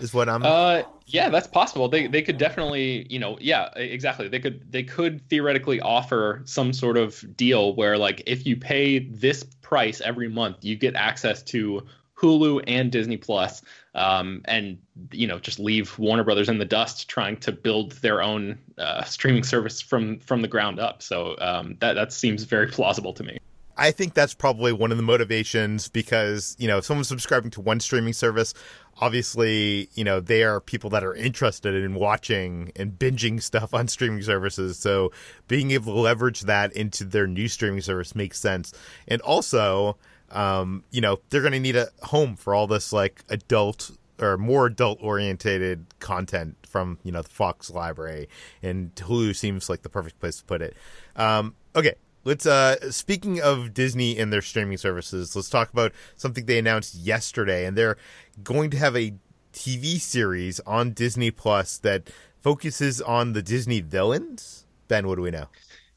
Is 0.00 0.12
what 0.12 0.28
I'm. 0.28 0.42
Uh, 0.42 0.82
yeah, 1.06 1.28
that's 1.28 1.46
possible. 1.46 1.88
They 1.88 2.08
they 2.08 2.22
could 2.22 2.38
definitely, 2.38 3.06
you 3.08 3.18
know, 3.18 3.38
yeah, 3.40 3.68
exactly. 3.76 4.28
They 4.28 4.40
could 4.40 4.70
they 4.72 4.82
could 4.82 5.26
theoretically 5.28 5.80
offer 5.80 6.42
some 6.44 6.72
sort 6.72 6.96
of 6.96 7.36
deal 7.36 7.74
where 7.76 7.96
like 7.96 8.22
if 8.26 8.44
you 8.46 8.56
pay 8.56 8.98
this 8.98 9.44
price 9.62 10.00
every 10.00 10.28
month, 10.28 10.58
you 10.62 10.74
get 10.76 10.96
access 10.96 11.42
to 11.44 11.86
Hulu 12.16 12.64
and 12.66 12.90
Disney 12.90 13.16
Plus, 13.16 13.62
um, 13.94 14.42
and 14.46 14.78
you 15.12 15.26
know 15.26 15.38
just 15.38 15.60
leave 15.60 15.96
Warner 15.98 16.24
Brothers 16.24 16.48
in 16.48 16.58
the 16.58 16.64
dust 16.64 17.08
trying 17.08 17.36
to 17.38 17.52
build 17.52 17.92
their 17.92 18.20
own 18.20 18.58
uh, 18.78 19.04
streaming 19.04 19.44
service 19.44 19.80
from 19.80 20.18
from 20.18 20.42
the 20.42 20.48
ground 20.48 20.80
up. 20.80 21.02
So 21.02 21.36
um, 21.38 21.76
that 21.80 21.94
that 21.94 22.12
seems 22.12 22.44
very 22.44 22.66
plausible 22.66 23.12
to 23.12 23.22
me. 23.22 23.38
I 23.76 23.90
think 23.90 24.14
that's 24.14 24.34
probably 24.34 24.72
one 24.72 24.92
of 24.92 24.96
the 24.96 25.02
motivations 25.02 25.88
because, 25.88 26.54
you 26.58 26.68
know, 26.68 26.78
if 26.78 26.84
someone's 26.84 27.08
subscribing 27.08 27.50
to 27.52 27.60
one 27.60 27.80
streaming 27.80 28.12
service, 28.12 28.54
obviously, 29.00 29.88
you 29.94 30.04
know, 30.04 30.20
they 30.20 30.42
are 30.42 30.60
people 30.60 30.90
that 30.90 31.04
are 31.04 31.14
interested 31.14 31.74
in 31.74 31.94
watching 31.94 32.72
and 32.76 32.98
binging 32.98 33.42
stuff 33.42 33.74
on 33.74 33.88
streaming 33.88 34.22
services. 34.22 34.78
So 34.78 35.12
being 35.48 35.70
able 35.72 35.94
to 35.94 36.00
leverage 36.00 36.42
that 36.42 36.72
into 36.72 37.04
their 37.04 37.26
new 37.26 37.48
streaming 37.48 37.80
service 37.80 38.14
makes 38.14 38.38
sense. 38.38 38.72
And 39.08 39.20
also, 39.22 39.96
um, 40.30 40.84
you 40.90 41.00
know, 41.00 41.20
they're 41.30 41.40
going 41.40 41.52
to 41.52 41.60
need 41.60 41.76
a 41.76 41.88
home 42.02 42.36
for 42.36 42.54
all 42.54 42.66
this 42.66 42.92
like 42.92 43.24
adult 43.28 43.90
or 44.20 44.38
more 44.38 44.66
adult 44.66 44.98
orientated 45.02 45.86
content 45.98 46.56
from, 46.66 46.98
you 47.02 47.10
know, 47.10 47.22
the 47.22 47.28
Fox 47.28 47.70
library 47.70 48.28
and 48.62 48.94
Hulu 48.94 49.34
seems 49.34 49.68
like 49.68 49.82
the 49.82 49.88
perfect 49.88 50.20
place 50.20 50.38
to 50.38 50.44
put 50.44 50.62
it. 50.62 50.76
Um, 51.16 51.54
okay 51.74 51.94
let's 52.24 52.46
uh 52.46 52.90
speaking 52.90 53.40
of 53.40 53.74
Disney 53.74 54.18
and 54.18 54.32
their 54.32 54.42
streaming 54.42 54.78
services, 54.78 55.34
let's 55.36 55.50
talk 55.50 55.72
about 55.72 55.92
something 56.16 56.46
they 56.46 56.58
announced 56.58 56.94
yesterday 56.94 57.66
and 57.66 57.76
they're 57.76 57.96
going 58.42 58.70
to 58.70 58.76
have 58.76 58.96
a 58.96 59.14
TV 59.52 60.00
series 60.00 60.60
on 60.60 60.92
Disney 60.92 61.30
Plus 61.30 61.78
that 61.78 62.10
focuses 62.40 63.00
on 63.00 63.32
the 63.32 63.42
Disney 63.42 63.80
villains. 63.80 64.66
Ben, 64.88 65.06
what 65.06 65.16
do 65.16 65.22
we 65.22 65.30
know? 65.30 65.46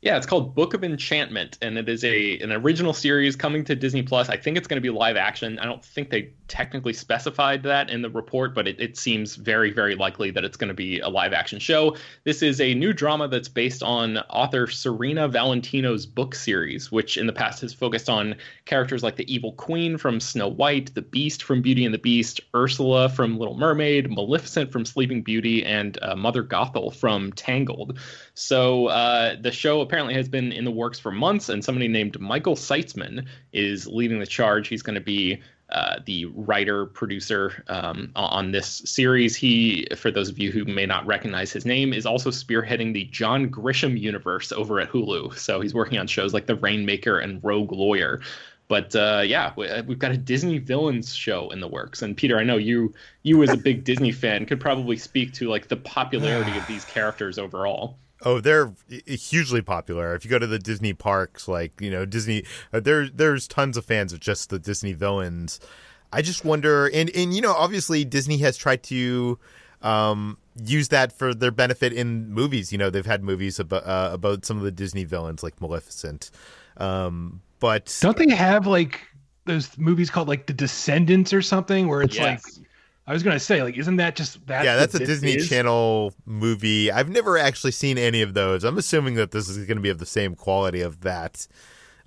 Yeah, 0.02 0.16
it's 0.16 0.28
called 0.28 0.54
Book 0.54 0.76
of 0.76 0.84
Enchantment, 0.84 1.58
and 1.60 1.76
it 1.76 1.90
is 1.90 2.04
a 2.04 2.38
an 2.38 2.52
original 2.52 2.94
series 2.94 3.36
coming 3.36 3.64
to 3.64 3.76
Disney 3.76 4.04
Plus. 4.04 4.30
I 4.30 4.38
think 4.38 4.56
it's 4.56 4.68
going 4.68 4.78
to 4.78 4.82
be 4.82 4.92
live 4.92 5.18
action. 5.18 5.58
I 5.58 5.66
don't 5.66 5.84
think 5.84 6.12
they 6.12 6.34
technically 6.48 6.94
specified 6.94 7.64
that 7.64 7.90
in 7.90 8.04
the 8.04 8.10
report, 8.12 8.54
but 8.54 8.68
it, 8.68 8.80
it 8.80 8.96
seems 8.96 9.36
very, 9.36 9.72
very 9.72 9.96
likely 9.96 10.30
that 10.32 10.44
it's 10.44 10.56
going 10.56 10.68
to 10.68 10.76
be 10.76 11.00
a 11.00 11.10
live 11.10 11.34
action 11.34 11.58
show. 11.58 11.96
This 12.26 12.44
is 12.44 12.62
a 12.62 12.76
new 12.76 12.94
drama 12.94 13.28
that's 13.28 13.50
based 13.50 13.82
on 13.82 14.20
author 14.30 14.68
Serena 14.68 15.28
Valentino's 15.28 16.06
book 16.06 16.36
series, 16.36 16.92
which 16.92 17.18
in 17.18 17.26
the 17.26 17.34
past 17.34 17.62
has 17.62 17.74
focused 17.74 18.08
on 18.08 18.36
characters 18.66 19.02
like 19.02 19.16
the 19.16 19.34
Evil 19.34 19.54
Queen 19.54 19.98
from 19.98 20.20
Snow 20.20 20.48
White, 20.48 20.94
the 20.94 21.02
Beast 21.02 21.42
from 21.42 21.64
Beauty 21.64 21.86
and 21.86 21.94
the 21.94 22.00
Beast, 22.00 22.40
Ursula 22.56 23.10
from 23.10 23.40
Little 23.40 23.58
Mermaid, 23.58 24.12
Maleficent 24.12 24.72
from 24.72 24.86
Sleeping 24.86 25.24
Beauty, 25.24 25.66
and 25.66 25.98
uh, 26.04 26.16
Mother 26.16 26.44
Gothel 26.44 26.94
from 26.94 27.34
Tangled. 27.34 27.98
So 28.36 28.88
uh, 28.88 29.36
the 29.42 29.52
show 29.52 29.87
apparently 29.88 30.14
has 30.14 30.28
been 30.28 30.52
in 30.52 30.66
the 30.66 30.72
works 30.72 31.00
for 31.00 31.12
months, 31.12 31.50
and 31.50 31.64
somebody 31.64 31.88
named 31.88 32.20
Michael 32.20 32.56
Seitzman 32.56 33.26
is 33.54 33.88
leading 33.88 34.20
the 34.20 34.28
charge. 34.28 34.68
He's 34.68 34.82
going 34.82 34.96
to 34.96 35.02
be 35.02 35.42
uh, 35.70 36.00
the 36.06 36.26
writer 36.26 36.86
producer 36.86 37.64
um, 37.68 38.12
on 38.16 38.52
this 38.52 38.82
series. 38.86 39.36
He, 39.36 39.88
for 39.96 40.12
those 40.12 40.30
of 40.30 40.40
you 40.40 40.52
who 40.52 40.66
may 40.66 40.86
not 40.86 41.06
recognize 41.06 41.52
his 41.52 41.66
name, 41.66 41.94
is 41.94 42.06
also 42.06 42.30
spearheading 42.30 42.94
the 42.94 43.06
John 43.06 43.50
Grisham 43.50 44.00
universe 44.00 44.52
over 44.52 44.80
at 44.80 44.90
Hulu. 44.90 45.38
So 45.38 45.60
he's 45.60 45.74
working 45.74 45.98
on 45.98 46.08
shows 46.08 46.34
like 46.34 46.46
The 46.46 46.56
Rainmaker 46.56 47.20
and 47.20 47.44
Rogue 47.44 47.72
Lawyer. 47.72 48.22
But 48.70 48.96
uh, 48.96 49.24
yeah, 49.26 49.54
uh, 49.58 49.84
we've 49.86 50.00
got 50.00 50.12
a 50.12 50.18
Disney 50.18 50.58
villains 50.58 51.14
show 51.14 51.50
in 51.50 51.60
the 51.60 51.68
works. 51.68 52.02
And 52.02 52.16
Peter, 52.16 52.38
I 52.38 52.44
know 52.44 52.58
you, 52.58 52.94
you 53.24 53.44
as 53.44 53.50
a 53.50 53.58
big 53.58 53.84
Disney 53.84 54.12
fan, 54.12 54.46
could 54.46 54.60
probably 54.60 54.98
speak 54.98 55.34
to 55.34 55.50
like 55.50 55.68
the 55.68 55.78
popularity 55.78 56.58
of 56.58 56.68
these 56.68 56.86
characters 56.86 57.38
overall. 57.38 57.98
Oh, 58.24 58.40
they're 58.40 58.74
hugely 59.06 59.62
popular. 59.62 60.16
If 60.16 60.26
you 60.26 60.32
go 60.32 60.40
to 60.40 60.48
the 60.48 60.60
Disney 60.60 60.94
parks, 60.94 61.48
like 61.48 61.80
you 61.80 61.92
know 61.92 62.06
Disney, 62.06 62.44
uh, 62.74 62.80
there 62.80 63.10
there's 63.10 63.48
tons 63.48 63.78
of 63.78 63.86
fans 63.86 64.12
of 64.14 64.20
just 64.20 64.50
the 64.50 64.60
Disney 64.60 64.94
villains. 64.94 65.60
I 66.12 66.22
just 66.22 66.44
wonder, 66.44 66.88
and 66.88 67.10
and 67.12 67.34
you 67.34 67.42
know, 67.42 67.54
obviously 67.54 68.06
Disney 68.06 68.38
has 68.40 68.58
tried 68.58 68.84
to 68.84 69.38
um, 69.82 70.38
use 70.64 70.90
that 70.90 71.12
for 71.12 71.34
their 71.34 71.52
benefit 71.52 71.94
in 71.94 72.32
movies. 72.32 72.72
You 72.72 72.78
know, 72.78 72.90
they've 72.90 73.06
had 73.06 73.24
movies 73.24 73.60
about 73.60 73.86
uh, 73.86 74.10
about 74.14 74.46
some 74.46 74.58
of 74.58 74.64
the 74.64 74.72
Disney 74.72 75.04
villains, 75.04 75.44
like 75.44 75.60
Maleficent. 75.62 76.32
Um, 76.78 77.42
but 77.60 77.96
don't 78.02 78.18
they 78.18 78.34
have 78.36 78.68
like 78.68 79.02
those 79.46 79.78
movies 79.78 80.10
called 80.10 80.28
like 80.28 80.48
The 80.48 80.54
Descendants 80.54 81.34
or 81.34 81.42
something, 81.42 81.88
where 81.88 82.02
it's 82.02 82.16
yes. 82.16 82.58
like 82.58 82.68
I 83.08 83.14
was 83.14 83.24
gonna 83.24 83.40
say, 83.40 83.64
like, 83.64 83.78
isn't 83.78 83.96
that 83.96 84.18
just 84.18 84.46
that? 84.48 84.66
Yeah, 84.66 84.76
that's 84.76 84.94
a 84.94 85.00
Disney 85.00 85.36
is? 85.36 85.48
Channel 85.48 86.14
movie. 86.26 86.92
I've 86.92 87.10
never 87.10 87.38
actually 87.38 87.72
seen 87.72 87.98
any 87.98 88.22
of 88.22 88.34
those. 88.34 88.66
I'm 88.66 88.78
assuming 88.78 89.16
that 89.16 89.32
this 89.32 89.48
is 89.48 89.66
going 89.66 89.78
to 89.78 89.82
be 89.82 89.90
of 89.90 90.00
the 90.00 90.06
same 90.06 90.36
quality 90.36 90.82
of 90.82 91.02
that. 91.02 91.48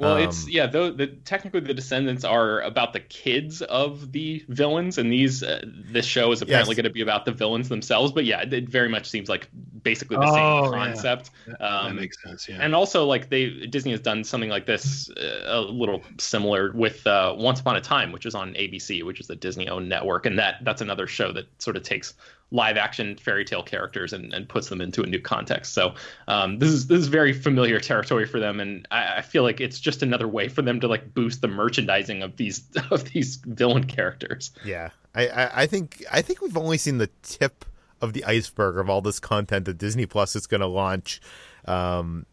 Well, 0.00 0.16
um, 0.16 0.22
it's 0.22 0.48
yeah. 0.48 0.66
Though 0.66 0.90
the 0.90 1.08
technically 1.08 1.60
the 1.60 1.74
descendants 1.74 2.24
are 2.24 2.62
about 2.62 2.94
the 2.94 3.00
kids 3.00 3.60
of 3.60 4.12
the 4.12 4.42
villains, 4.48 4.96
and 4.96 5.12
these 5.12 5.42
uh, 5.42 5.62
this 5.64 6.06
show 6.06 6.32
is 6.32 6.40
apparently 6.40 6.72
yes. 6.72 6.76
going 6.76 6.84
to 6.84 6.90
be 6.90 7.02
about 7.02 7.26
the 7.26 7.32
villains 7.32 7.68
themselves. 7.68 8.10
But 8.10 8.24
yeah, 8.24 8.40
it 8.40 8.68
very 8.68 8.88
much 8.88 9.10
seems 9.10 9.28
like 9.28 9.48
basically 9.82 10.16
the 10.16 10.24
oh, 10.24 10.64
same 10.64 10.72
concept. 10.72 11.30
Yeah. 11.46 11.54
That, 11.58 11.64
um, 11.64 11.84
that, 11.96 12.00
makes 12.00 12.22
sense. 12.22 12.48
Yeah. 12.48 12.58
And 12.60 12.74
also, 12.74 13.04
like 13.04 13.28
they 13.28 13.66
Disney 13.66 13.90
has 13.90 14.00
done 14.00 14.24
something 14.24 14.48
like 14.48 14.64
this 14.64 15.10
uh, 15.10 15.42
a 15.46 15.60
little 15.60 16.02
similar 16.18 16.72
with 16.72 17.06
uh, 17.06 17.34
Once 17.36 17.60
Upon 17.60 17.76
a 17.76 17.82
Time, 17.82 18.10
which 18.10 18.24
is 18.24 18.34
on 18.34 18.54
ABC, 18.54 19.04
which 19.04 19.20
is 19.20 19.26
the 19.26 19.36
Disney 19.36 19.68
owned 19.68 19.90
network, 19.90 20.24
and 20.24 20.38
that 20.38 20.56
that's 20.62 20.80
another 20.80 21.06
show 21.06 21.30
that 21.32 21.46
sort 21.60 21.76
of 21.76 21.82
takes 21.82 22.14
live 22.50 22.76
action 22.76 23.16
fairy 23.16 23.44
tale 23.44 23.62
characters 23.62 24.12
and, 24.12 24.32
and 24.32 24.48
puts 24.48 24.68
them 24.68 24.80
into 24.80 25.02
a 25.02 25.06
new 25.06 25.20
context. 25.20 25.72
So 25.72 25.94
um, 26.28 26.58
this 26.58 26.70
is 26.70 26.86
this 26.86 26.98
is 26.98 27.08
very 27.08 27.32
familiar 27.32 27.78
territory 27.80 28.26
for 28.26 28.40
them, 28.40 28.60
and 28.60 28.86
I, 28.90 29.18
I, 29.18 29.22
feel 29.22 29.42
like 29.42 29.60
it's 29.60 29.78
just 29.78 30.02
another 30.02 30.26
way 30.26 30.48
for 30.48 30.62
them 30.62 30.80
to 30.80 30.88
like 30.88 31.14
boost 31.14 31.40
the 31.40 31.48
merchandising 31.48 32.22
of 32.22 32.36
these 32.36 32.64
of 32.90 33.04
these 33.04 33.36
villain 33.36 33.84
characters. 33.84 34.50
Yeah, 34.64 34.90
I, 35.14 35.28
I, 35.28 35.62
I 35.62 35.66
think 35.66 36.04
I 36.10 36.22
think 36.22 36.40
we've 36.40 36.56
only 36.56 36.78
seen 36.78 36.98
the 36.98 37.10
tip 37.22 37.64
of 38.00 38.12
the 38.12 38.24
iceberg 38.24 38.78
of 38.78 38.88
all 38.88 39.00
this 39.00 39.20
content 39.20 39.66
that 39.66 39.78
Disney 39.78 40.06
Plus 40.06 40.34
is 40.34 40.46
going 40.46 40.62
to 40.62 40.66
launch. 40.66 41.20
Um, 41.66 42.26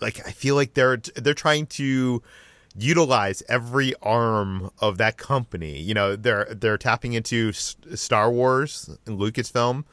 like 0.00 0.26
I 0.26 0.30
feel 0.30 0.54
like 0.54 0.74
they're 0.74 0.96
they're 1.16 1.34
trying 1.34 1.66
to 1.66 2.22
utilize 2.76 3.42
every 3.48 3.94
arm 4.02 4.70
of 4.80 4.98
that 4.98 5.16
company. 5.16 5.80
You 5.80 5.94
know, 5.94 6.16
they're 6.16 6.46
they're 6.50 6.78
tapping 6.78 7.12
into 7.12 7.52
Star 7.52 8.30
Wars 8.30 8.90
and 9.06 9.18
Lucasfilm. 9.18 9.84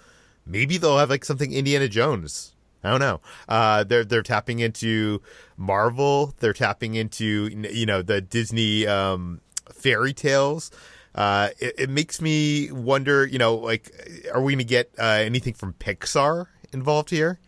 Maybe 0.45 0.77
they'll 0.77 0.97
have 0.97 1.09
like 1.09 1.25
something 1.25 1.51
Indiana 1.51 1.87
Jones. 1.87 2.53
I 2.83 2.91
don't 2.91 2.99
know. 2.99 3.21
Uh, 3.49 3.83
they're 3.83 4.05
they're 4.05 4.23
tapping 4.23 4.59
into 4.59 5.21
Marvel. 5.57 6.33
They're 6.39 6.53
tapping 6.53 6.95
into 6.95 7.49
you 7.71 7.85
know 7.85 8.01
the 8.01 8.21
Disney 8.21 8.87
um, 8.87 9.41
fairy 9.73 10.13
tales. 10.13 10.71
Uh, 11.15 11.49
it, 11.59 11.73
it, 11.79 11.89
makes 11.89 12.21
me 12.21 12.71
wonder. 12.71 13.25
You 13.25 13.39
know, 13.39 13.55
like, 13.55 13.91
are 14.33 14.41
we 14.41 14.53
going 14.53 14.59
to 14.59 14.65
get 14.65 14.91
uh, 14.99 15.03
anything 15.03 15.53
from 15.53 15.73
Pixar 15.73 16.45
involved 16.71 17.09
here? 17.09 17.39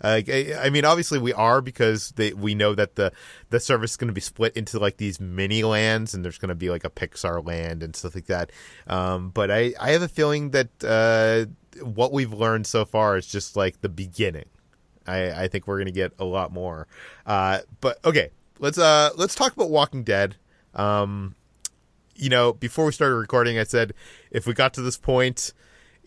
Uh, 0.00 0.20
I 0.28 0.70
mean, 0.70 0.84
obviously 0.84 1.18
we 1.18 1.32
are 1.32 1.60
because 1.60 2.10
they, 2.12 2.32
we 2.32 2.54
know 2.54 2.74
that 2.74 2.94
the 2.94 3.12
the 3.50 3.60
service 3.60 3.92
is 3.92 3.96
going 3.96 4.08
to 4.08 4.14
be 4.14 4.20
split 4.20 4.56
into 4.56 4.78
like 4.78 4.96
these 4.96 5.20
mini 5.20 5.62
lands, 5.64 6.14
and 6.14 6.24
there's 6.24 6.38
going 6.38 6.50
to 6.50 6.54
be 6.54 6.70
like 6.70 6.84
a 6.84 6.90
Pixar 6.90 7.44
land 7.44 7.82
and 7.82 7.96
stuff 7.96 8.14
like 8.14 8.26
that. 8.26 8.50
Um, 8.86 9.30
but 9.30 9.50
I 9.50 9.74
I 9.80 9.90
have 9.90 10.02
a 10.02 10.08
feeling 10.08 10.50
that 10.50 10.68
uh, 10.84 11.46
what 11.84 12.12
we've 12.12 12.32
learned 12.32 12.66
so 12.66 12.84
far 12.84 13.16
is 13.16 13.26
just 13.26 13.56
like 13.56 13.80
the 13.80 13.88
beginning. 13.88 14.46
I 15.06 15.44
I 15.44 15.48
think 15.48 15.66
we're 15.66 15.78
going 15.78 15.86
to 15.86 15.92
get 15.92 16.12
a 16.18 16.24
lot 16.24 16.52
more. 16.52 16.86
Uh, 17.26 17.60
but 17.80 18.04
okay, 18.04 18.30
let's 18.58 18.78
uh 18.78 19.10
let's 19.16 19.34
talk 19.34 19.52
about 19.52 19.70
Walking 19.70 20.04
Dead. 20.04 20.36
Um, 20.74 21.34
you 22.14 22.28
know, 22.28 22.52
before 22.52 22.84
we 22.86 22.92
started 22.92 23.16
recording, 23.16 23.58
I 23.58 23.64
said 23.64 23.94
if 24.30 24.46
we 24.46 24.54
got 24.54 24.74
to 24.74 24.82
this 24.82 24.98
point 24.98 25.52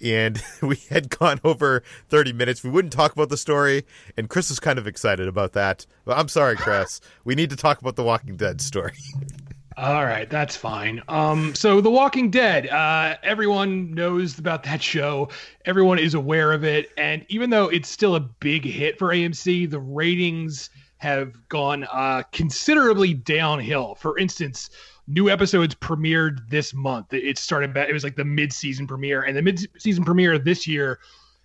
and 0.04 0.42
we 0.62 0.78
had 0.90 1.10
gone 1.10 1.40
over 1.44 1.84
30 2.10 2.34
minutes. 2.34 2.64
We 2.64 2.70
wouldn't 2.70 2.94
talk 2.94 3.14
about 3.14 3.30
the 3.30 3.38
story, 3.38 3.86
and 4.18 4.30
Chris 4.30 4.50
was 4.50 4.60
kind 4.60 4.80
of 4.80 4.88
excited 4.88 5.28
about 5.28 5.54
that. 5.54 5.86
But 6.06 6.18
I'm 6.18 6.28
sorry, 6.28 6.56
Chris. 6.56 7.02
we 7.24 7.36
need 7.36 7.50
to 7.50 7.56
talk 7.56 7.82
about 7.82 7.96
the 7.96 8.04
Walking 8.04 8.38
Dead 8.38 8.62
story. 8.62 8.94
All 9.78 10.04
right, 10.04 10.30
that's 10.30 10.56
fine. 10.58 11.02
Um, 11.08 11.56
so 11.56 11.80
The 11.80 11.90
Walking 11.90 12.30
Dead, 12.30 12.68
uh, 12.68 13.16
everyone 13.24 13.94
knows 13.94 14.38
about 14.38 14.64
that 14.64 14.84
show. 14.84 15.30
Everyone 15.66 15.98
is 15.98 16.14
aware 16.14 16.52
of 16.52 16.66
it, 16.66 16.92
and 16.98 17.26
even 17.30 17.50
though 17.50 17.70
it's 17.70 17.88
still 17.88 18.16
a 18.16 18.20
big 18.20 18.66
hit 18.66 19.00
for 19.00 19.08
AMC, 19.08 19.70
the 19.72 19.80
ratings 19.80 20.70
have 20.98 21.48
gone 21.48 21.86
uh, 21.92 22.22
considerably 22.32 23.14
downhill. 23.14 23.96
For 23.96 24.20
instance, 24.20 24.70
new 25.12 25.30
episodes 25.30 25.76
premiered 25.76 26.50
this 26.50 26.74
month. 26.74 27.14
It 27.14 27.38
started 27.38 27.74
back, 27.74 27.90
it 27.90 27.94
was 27.94 28.04
like 28.04 28.16
the 28.16 28.26
mid-season 28.26 28.88
premiere, 28.88 29.24
and 29.24 29.36
the 29.36 29.42
mid-season 29.42 30.04
premiere 30.04 30.40
this 30.40 30.68
year 30.68 31.00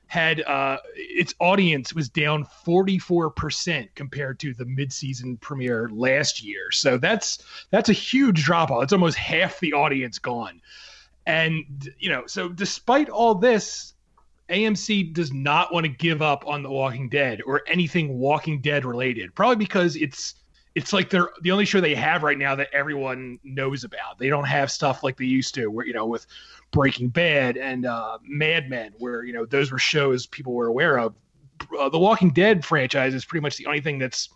had 0.08 0.40
uh, 0.42 0.78
its 0.94 1.34
audience 1.40 1.92
was 1.92 2.08
down 2.08 2.46
44% 2.64 3.88
compared 3.96 4.38
to 4.38 4.54
the 4.54 4.64
mid-season 4.64 5.36
premiere 5.38 5.88
last 5.88 6.42
year. 6.42 6.70
So 6.70 6.96
that's 6.96 7.44
that's 7.70 7.88
a 7.88 7.94
huge 7.94 8.44
drop 8.44 8.70
off. 8.70 8.84
It's 8.84 8.92
almost 8.92 9.18
half 9.18 9.58
the 9.58 9.72
audience 9.72 10.18
gone. 10.18 10.60
And 11.26 11.92
you 11.98 12.08
know, 12.08 12.26
so 12.26 12.48
despite 12.48 13.08
all 13.08 13.34
this, 13.34 13.94
AMC 14.48 15.12
does 15.12 15.32
not 15.32 15.72
want 15.72 15.84
to 15.84 15.90
give 15.90 16.22
up 16.22 16.46
on 16.46 16.62
The 16.62 16.70
Walking 16.70 17.08
Dead 17.08 17.40
or 17.44 17.62
anything 17.66 18.18
Walking 18.18 18.60
Dead 18.60 18.84
related. 18.84 19.34
Probably 19.34 19.56
because 19.56 19.96
it's 19.96 20.36
it's 20.76 20.92
like 20.92 21.08
they're 21.08 21.30
the 21.40 21.50
only 21.50 21.64
show 21.64 21.80
they 21.80 21.94
have 21.94 22.22
right 22.22 22.36
now 22.36 22.54
that 22.54 22.68
everyone 22.72 23.40
knows 23.42 23.82
about. 23.82 24.18
They 24.18 24.28
don't 24.28 24.44
have 24.44 24.70
stuff 24.70 25.02
like 25.02 25.16
they 25.16 25.24
used 25.24 25.54
to, 25.54 25.68
where 25.68 25.86
you 25.86 25.94
know, 25.94 26.04
with 26.04 26.26
Breaking 26.70 27.08
Bad 27.08 27.56
and 27.56 27.86
uh, 27.86 28.18
Mad 28.22 28.68
Men, 28.68 28.92
where 28.98 29.24
you 29.24 29.32
know 29.32 29.46
those 29.46 29.72
were 29.72 29.78
shows 29.78 30.26
people 30.26 30.52
were 30.52 30.66
aware 30.66 30.98
of. 30.98 31.16
Uh, 31.80 31.88
the 31.88 31.98
Walking 31.98 32.30
Dead 32.30 32.62
franchise 32.62 33.14
is 33.14 33.24
pretty 33.24 33.40
much 33.40 33.56
the 33.56 33.64
only 33.64 33.80
thing 33.80 33.98
that's 33.98 34.28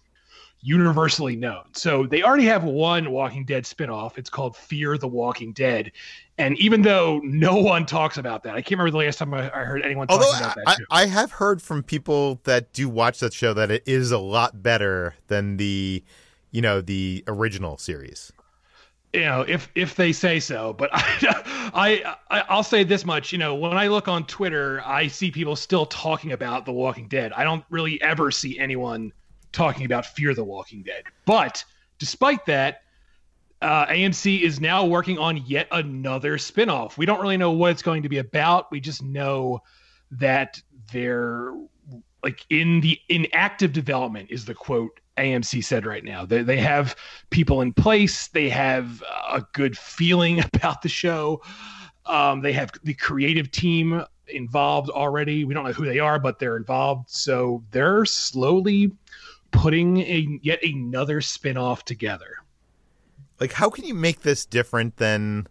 universally 0.62 1.36
known. 1.36 1.64
So 1.72 2.06
they 2.06 2.22
already 2.22 2.46
have 2.46 2.64
one 2.64 3.10
Walking 3.10 3.44
Dead 3.44 3.64
spinoff. 3.64 4.16
It's 4.16 4.30
called 4.30 4.56
Fear 4.56 4.96
the 4.96 5.08
Walking 5.08 5.52
Dead. 5.52 5.92
And 6.38 6.58
even 6.58 6.80
though 6.80 7.20
no 7.22 7.56
one 7.56 7.84
talks 7.84 8.16
about 8.16 8.44
that, 8.44 8.54
I 8.54 8.62
can't 8.62 8.78
remember 8.78 8.92
the 8.92 9.04
last 9.04 9.18
time 9.18 9.34
I, 9.34 9.50
I 9.54 9.64
heard 9.64 9.82
anyone 9.82 10.06
talking 10.06 10.24
Although 10.24 10.38
about 10.38 10.54
that. 10.54 10.64
I, 10.66 10.74
show. 10.74 10.84
I 10.90 11.06
have 11.06 11.32
heard 11.32 11.60
from 11.60 11.82
people 11.82 12.40
that 12.44 12.72
do 12.72 12.88
watch 12.88 13.20
that 13.20 13.34
show 13.34 13.52
that 13.52 13.70
it 13.70 13.82
is 13.84 14.10
a 14.10 14.18
lot 14.18 14.62
better 14.62 15.14
than 15.26 15.58
the 15.58 16.02
you 16.50 16.62
know 16.62 16.80
the 16.80 17.24
original 17.26 17.76
series 17.76 18.32
you 19.12 19.20
know 19.20 19.42
if 19.42 19.68
if 19.74 19.96
they 19.96 20.12
say 20.12 20.38
so 20.38 20.72
but 20.72 20.90
I, 20.92 22.16
I 22.30 22.40
i'll 22.48 22.62
say 22.62 22.84
this 22.84 23.04
much 23.04 23.32
you 23.32 23.38
know 23.38 23.54
when 23.54 23.76
i 23.76 23.88
look 23.88 24.08
on 24.08 24.26
twitter 24.26 24.82
i 24.84 25.08
see 25.08 25.30
people 25.30 25.56
still 25.56 25.86
talking 25.86 26.32
about 26.32 26.64
the 26.64 26.72
walking 26.72 27.08
dead 27.08 27.32
i 27.32 27.44
don't 27.44 27.64
really 27.70 28.00
ever 28.02 28.30
see 28.30 28.58
anyone 28.58 29.12
talking 29.52 29.84
about 29.84 30.06
Fear 30.06 30.34
the 30.34 30.44
Walking 30.44 30.82
Dead. 30.82 31.04
But 31.24 31.64
despite 31.98 32.46
that, 32.46 32.82
uh, 33.62 33.86
AMC 33.86 34.40
is 34.40 34.60
now 34.60 34.86
working 34.86 35.18
on 35.18 35.44
yet 35.46 35.68
another 35.70 36.38
spinoff. 36.38 36.96
We 36.96 37.06
don't 37.06 37.20
really 37.20 37.36
know 37.36 37.52
what 37.52 37.72
it's 37.72 37.82
going 37.82 38.02
to 38.04 38.08
be 38.08 38.18
about. 38.18 38.70
We 38.70 38.80
just 38.80 39.02
know 39.02 39.62
that 40.12 40.60
they're 40.92 41.52
like 42.22 42.44
in 42.50 42.80
the 42.80 42.98
in 43.08 43.26
active 43.32 43.72
development 43.72 44.30
is 44.30 44.44
the 44.44 44.54
quote 44.54 44.99
AMC 45.20 45.64
said 45.64 45.86
right 45.86 46.04
now. 46.04 46.24
They 46.24 46.42
they 46.42 46.58
have 46.58 46.96
people 47.30 47.60
in 47.60 47.72
place. 47.72 48.28
They 48.28 48.48
have 48.48 49.02
a 49.28 49.42
good 49.52 49.76
feeling 49.76 50.42
about 50.54 50.82
the 50.82 50.88
show. 50.88 51.42
Um, 52.06 52.40
they 52.40 52.52
have 52.52 52.70
the 52.82 52.94
creative 52.94 53.50
team 53.50 54.04
involved 54.26 54.90
already. 54.90 55.44
We 55.44 55.54
don't 55.54 55.64
know 55.64 55.72
who 55.72 55.84
they 55.84 55.98
are, 55.98 56.18
but 56.18 56.38
they're 56.38 56.56
involved. 56.56 57.10
So 57.10 57.62
they're 57.70 58.04
slowly 58.04 58.92
putting 59.50 59.98
a 59.98 60.38
yet 60.42 60.62
another 60.62 61.20
spin-off 61.20 61.84
together. 61.84 62.36
Like 63.38 63.52
how 63.52 63.70
can 63.70 63.84
you 63.84 63.94
make 63.94 64.20
this 64.20 64.44
different 64.46 64.96
than 64.96 65.46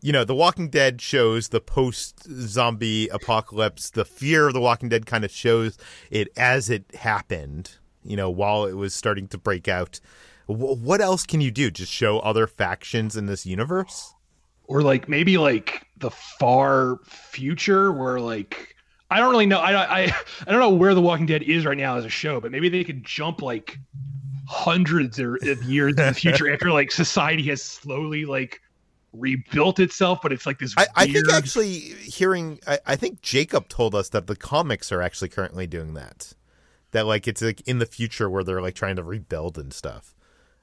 you 0.00 0.12
know, 0.12 0.24
The 0.24 0.34
Walking 0.34 0.68
Dead 0.68 1.00
shows 1.00 1.48
the 1.48 1.60
post 1.60 2.24
zombie 2.30 3.08
apocalypse. 3.08 3.90
The 3.90 4.04
fear 4.04 4.46
of 4.46 4.54
The 4.54 4.60
Walking 4.60 4.88
Dead 4.88 5.06
kind 5.06 5.24
of 5.24 5.30
shows 5.30 5.76
it 6.10 6.28
as 6.36 6.70
it 6.70 6.94
happened, 6.94 7.78
you 8.02 8.16
know, 8.16 8.30
while 8.30 8.64
it 8.64 8.74
was 8.74 8.94
starting 8.94 9.28
to 9.28 9.38
break 9.38 9.68
out. 9.68 10.00
W- 10.48 10.76
what 10.76 11.00
else 11.00 11.26
can 11.26 11.40
you 11.40 11.50
do? 11.50 11.70
Just 11.70 11.92
show 11.92 12.18
other 12.20 12.46
factions 12.46 13.16
in 13.16 13.26
this 13.26 13.46
universe? 13.46 14.14
Or 14.64 14.82
like 14.82 15.08
maybe 15.08 15.38
like 15.38 15.86
the 15.96 16.10
far 16.10 16.98
future 17.04 17.92
where 17.92 18.20
like 18.20 18.74
I 19.10 19.18
don't 19.18 19.30
really 19.30 19.46
know. 19.46 19.58
I 19.58 20.00
I 20.00 20.14
I 20.46 20.50
don't 20.50 20.60
know 20.60 20.70
where 20.70 20.94
The 20.94 21.00
Walking 21.00 21.26
Dead 21.26 21.42
is 21.42 21.64
right 21.64 21.76
now 21.76 21.96
as 21.96 22.04
a 22.04 22.10
show, 22.10 22.40
but 22.40 22.52
maybe 22.52 22.68
they 22.68 22.84
could 22.84 23.04
jump 23.04 23.40
like 23.42 23.78
hundreds 24.46 25.18
of 25.18 25.62
years 25.62 25.94
in 25.96 26.06
the 26.06 26.14
future 26.14 26.52
after 26.52 26.70
like 26.70 26.90
society 26.90 27.42
has 27.44 27.62
slowly 27.62 28.24
like 28.24 28.60
rebuilt 29.12 29.78
itself, 29.78 30.20
but 30.22 30.32
it's 30.32 30.46
like 30.46 30.58
this. 30.58 30.74
I, 30.76 30.86
I 30.94 31.06
think 31.06 31.30
actually 31.32 31.78
hearing, 31.78 32.60
I, 32.66 32.78
I, 32.86 32.96
think 32.96 33.22
Jacob 33.22 33.68
told 33.68 33.94
us 33.94 34.10
that 34.10 34.26
the 34.26 34.36
comics 34.36 34.92
are 34.92 35.02
actually 35.02 35.28
currently 35.28 35.66
doing 35.66 35.94
that. 35.94 36.32
That 36.92 37.06
like 37.06 37.28
it's 37.28 37.42
like 37.42 37.60
in 37.68 37.78
the 37.78 37.86
future 37.86 38.30
where 38.30 38.42
they're 38.44 38.62
like 38.62 38.74
trying 38.74 38.96
to 38.96 39.02
rebuild 39.02 39.58
and 39.58 39.72
stuff. 39.72 40.14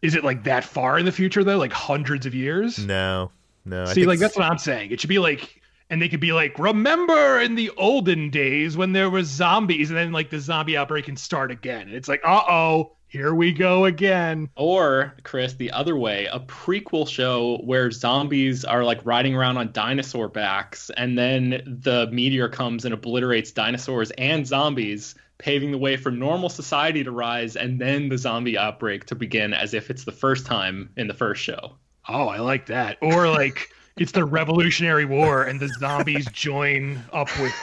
Is 0.01 0.15
it 0.15 0.23
like 0.23 0.43
that 0.43 0.63
far 0.63 0.99
in 0.99 1.05
the 1.05 1.11
future 1.11 1.43
though? 1.43 1.57
Like 1.57 1.71
hundreds 1.71 2.25
of 2.25 2.33
years? 2.35 2.83
No, 2.85 3.31
no. 3.63 3.85
See, 3.85 4.05
like 4.05 4.19
that's 4.19 4.35
what 4.35 4.45
I'm 4.45 4.57
saying. 4.57 4.91
It 4.91 4.99
should 4.99 5.09
be 5.09 5.19
like, 5.19 5.61
and 5.89 6.01
they 6.01 6.09
could 6.09 6.19
be 6.19 6.33
like, 6.33 6.57
remember 6.57 7.39
in 7.39 7.55
the 7.55 7.69
olden 7.77 8.29
days 8.29 8.75
when 8.75 8.91
there 8.93 9.09
was 9.09 9.27
zombies, 9.27 9.89
and 9.89 9.97
then 9.97 10.11
like 10.11 10.29
the 10.29 10.39
zombie 10.39 10.77
outbreak 10.77 11.05
can 11.05 11.15
start 11.15 11.51
again. 11.51 11.88
And 11.88 11.93
it's 11.93 12.07
like, 12.07 12.21
uh 12.23 12.43
oh, 12.49 12.95
here 13.07 13.33
we 13.33 13.53
go 13.53 13.85
again. 13.85 14.49
Or, 14.57 15.15
Chris, 15.23 15.53
the 15.53 15.71
other 15.71 15.95
way, 15.95 16.25
a 16.25 16.39
prequel 16.39 17.07
show 17.07 17.57
where 17.63 17.89
zombies 17.89 18.65
are 18.65 18.83
like 18.83 18.99
riding 19.05 19.35
around 19.35 19.57
on 19.57 19.71
dinosaur 19.71 20.27
backs, 20.27 20.91
and 20.97 21.17
then 21.17 21.61
the 21.65 22.09
meteor 22.11 22.49
comes 22.49 22.83
and 22.83 22.93
obliterates 22.93 23.51
dinosaurs 23.51 24.11
and 24.17 24.45
zombies, 24.45 25.15
paving 25.38 25.71
the 25.71 25.78
way 25.78 25.98
for 25.98 26.12
normal 26.12 26.50
society 26.50 27.04
to 27.04 27.12
rise, 27.12 27.56
and 27.56 27.80
then 27.80 28.10
the 28.10 28.17
zombie 28.17 28.58
outbreak 28.58 29.06
to 29.06 29.15
begin 29.15 29.54
as 29.54 29.74
if 29.74 29.89
it's 29.89 30.06
the 30.06 30.12
first 30.12 30.45
time 30.45 30.89
in 30.98 31.08
the 31.08 31.13
first 31.13 31.41
show. 31.41 31.76
Oh, 32.08 32.28
I 32.28 32.39
like 32.39 32.67
that. 32.67 32.98
Or 33.02 33.30
like 33.30 33.69
it's 33.98 34.12
the 34.12 34.26
Revolutionary 34.26 35.06
War 35.06 35.43
and 35.43 35.60
the 35.60 35.69
zombies 35.80 36.28
join 36.32 37.04
up 37.13 37.30
with 37.39 37.54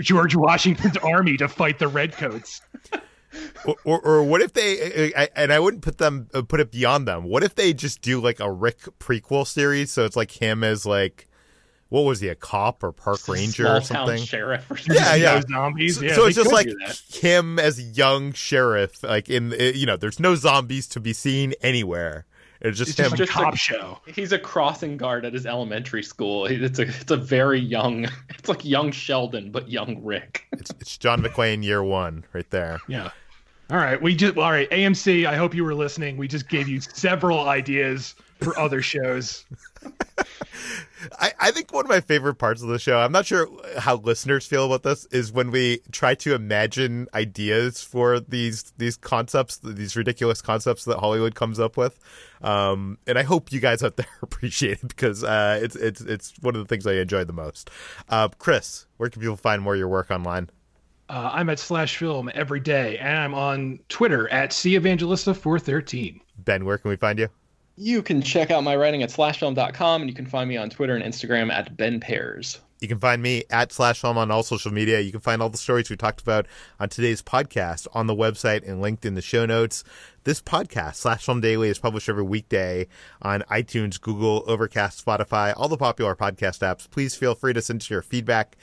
George 0.00 0.34
Washington's 0.34 0.96
army 0.98 1.36
to 1.36 1.48
fight 1.48 1.78
the 1.78 1.88
redcoats 1.88 2.62
or, 3.64 3.76
or, 3.84 4.00
or, 4.00 4.22
what 4.22 4.40
if 4.40 4.52
they 4.52 5.12
and 5.36 5.52
I 5.52 5.60
wouldn't 5.60 5.82
put 5.82 5.98
them 5.98 6.28
uh, 6.34 6.42
put 6.42 6.60
it 6.60 6.70
beyond 6.70 7.06
them. 7.06 7.24
What 7.24 7.42
if 7.42 7.54
they 7.54 7.72
just 7.72 8.02
do 8.02 8.20
like 8.20 8.40
a 8.40 8.50
Rick 8.50 8.80
prequel 8.98 9.46
series? 9.46 9.92
So 9.92 10.04
it's 10.04 10.16
like 10.16 10.30
him 10.30 10.64
as 10.64 10.84
like 10.84 11.28
what 11.92 12.04
was 12.04 12.20
he 12.20 12.28
a 12.28 12.34
cop 12.34 12.82
or 12.82 12.90
park 12.90 13.28
ranger 13.28 13.68
or 13.68 13.82
something? 13.82 14.24
sheriff 14.24 14.70
or 14.70 14.76
something. 14.78 14.96
Yeah, 14.96 15.14
yeah. 15.14 15.42
Zombies. 15.42 15.98
So, 15.98 16.04
yeah, 16.06 16.14
so 16.14 16.24
it's 16.24 16.36
just 16.36 16.50
like 16.50 16.68
him 17.12 17.58
as 17.58 17.78
a 17.78 17.82
young 17.82 18.32
sheriff. 18.32 19.02
Like 19.02 19.28
in 19.28 19.54
you 19.58 19.84
know, 19.84 19.98
there's 19.98 20.18
no 20.18 20.34
zombies 20.34 20.88
to 20.88 21.00
be 21.00 21.12
seen 21.12 21.52
anywhere. 21.60 22.24
It's 22.62 22.78
just 22.78 22.98
it's 22.98 23.10
him. 23.10 23.14
Just 23.14 23.30
a 23.30 23.34
cop 23.34 23.52
a, 23.52 23.56
show. 23.58 23.98
He's 24.06 24.32
a 24.32 24.38
crossing 24.38 24.96
guard 24.96 25.26
at 25.26 25.34
his 25.34 25.44
elementary 25.44 26.02
school. 26.02 26.46
It's 26.46 26.78
a 26.78 26.82
it's 26.82 27.10
a 27.10 27.16
very 27.16 27.60
young. 27.60 28.08
It's 28.30 28.48
like 28.48 28.64
young 28.64 28.90
Sheldon, 28.90 29.52
but 29.52 29.68
young 29.68 30.02
Rick. 30.02 30.46
It's, 30.52 30.70
it's 30.80 30.96
John 30.96 31.22
McClane 31.22 31.62
year 31.62 31.84
one, 31.84 32.24
right 32.32 32.48
there. 32.50 32.80
Yeah. 32.88 33.10
All 33.70 33.76
right, 33.76 34.00
we 34.00 34.16
just 34.16 34.36
all 34.36 34.50
right. 34.50 34.68
AMC, 34.70 35.26
I 35.26 35.36
hope 35.36 35.54
you 35.54 35.62
were 35.62 35.74
listening. 35.74 36.16
We 36.16 36.26
just 36.26 36.48
gave 36.48 36.68
you 36.68 36.80
several 36.80 37.48
ideas 37.48 38.16
for 38.40 38.58
other 38.58 38.82
shows. 38.82 39.44
I, 41.18 41.32
I 41.40 41.50
think 41.50 41.72
one 41.72 41.84
of 41.84 41.88
my 41.88 42.00
favorite 42.00 42.34
parts 42.34 42.62
of 42.62 42.68
the 42.68 42.78
show, 42.78 42.98
I'm 42.98 43.12
not 43.12 43.26
sure 43.26 43.48
how 43.78 43.96
listeners 43.96 44.46
feel 44.46 44.66
about 44.66 44.82
this, 44.82 45.06
is 45.06 45.32
when 45.32 45.50
we 45.50 45.80
try 45.90 46.14
to 46.16 46.34
imagine 46.34 47.08
ideas 47.14 47.82
for 47.82 48.20
these 48.20 48.72
these 48.78 48.96
concepts, 48.96 49.58
these 49.58 49.96
ridiculous 49.96 50.42
concepts 50.42 50.84
that 50.84 50.98
Hollywood 50.98 51.34
comes 51.34 51.58
up 51.58 51.76
with. 51.76 51.98
Um, 52.42 52.98
and 53.06 53.18
I 53.18 53.22
hope 53.22 53.52
you 53.52 53.60
guys 53.60 53.82
out 53.82 53.96
there 53.96 54.06
appreciate 54.22 54.82
it 54.82 54.88
because 54.88 55.24
uh, 55.24 55.58
it's 55.62 55.76
it's 55.76 56.00
it's 56.00 56.34
one 56.40 56.54
of 56.54 56.60
the 56.60 56.66
things 56.66 56.86
I 56.86 56.94
enjoy 56.94 57.24
the 57.24 57.32
most. 57.32 57.70
Uh, 58.08 58.28
Chris, 58.38 58.86
where 58.96 59.08
can 59.08 59.20
people 59.20 59.36
find 59.36 59.62
more 59.62 59.74
of 59.74 59.78
your 59.78 59.88
work 59.88 60.10
online? 60.10 60.50
Uh, 61.08 61.30
I'm 61.32 61.50
at 61.50 61.58
Slash 61.58 61.96
Film 61.98 62.30
every 62.34 62.60
day, 62.60 62.96
and 62.98 63.18
I'm 63.18 63.34
on 63.34 63.80
Twitter 63.88 64.28
at 64.30 64.52
C 64.52 64.78
Evangelista413. 64.78 66.20
Ben, 66.38 66.64
where 66.64 66.78
can 66.78 66.88
we 66.88 66.96
find 66.96 67.18
you? 67.18 67.28
You 67.82 68.00
can 68.00 68.22
check 68.22 68.52
out 68.52 68.62
my 68.62 68.76
writing 68.76 69.02
at 69.02 69.10
slashfilm.com, 69.10 70.02
and 70.02 70.08
you 70.08 70.14
can 70.14 70.26
find 70.26 70.48
me 70.48 70.56
on 70.56 70.70
Twitter 70.70 70.94
and 70.94 71.02
Instagram 71.02 71.52
at 71.52 71.76
Ben 71.76 71.98
Pears. 71.98 72.60
You 72.78 72.86
can 72.86 73.00
find 73.00 73.20
me 73.20 73.42
at 73.50 73.70
slashfilm 73.70 74.14
on 74.14 74.30
all 74.30 74.44
social 74.44 74.72
media. 74.72 75.00
You 75.00 75.10
can 75.10 75.20
find 75.20 75.42
all 75.42 75.48
the 75.48 75.58
stories 75.58 75.90
we 75.90 75.96
talked 75.96 76.20
about 76.20 76.46
on 76.78 76.90
today's 76.90 77.22
podcast 77.22 77.88
on 77.92 78.06
the 78.06 78.14
website 78.14 78.68
and 78.68 78.80
linked 78.80 79.04
in 79.04 79.16
the 79.16 79.20
show 79.20 79.46
notes. 79.46 79.82
This 80.22 80.40
podcast, 80.40 80.94
Slash 80.94 81.26
Film 81.26 81.40
Daily, 81.40 81.70
is 81.70 81.80
published 81.80 82.08
every 82.08 82.22
weekday 82.22 82.86
on 83.20 83.42
iTunes, 83.50 84.00
Google, 84.00 84.44
Overcast, 84.46 85.04
Spotify, 85.04 85.52
all 85.56 85.68
the 85.68 85.76
popular 85.76 86.14
podcast 86.14 86.60
apps. 86.60 86.88
Please 86.88 87.16
feel 87.16 87.34
free 87.34 87.52
to 87.52 87.60
send 87.60 87.90
your 87.90 88.02
feedback 88.02 88.56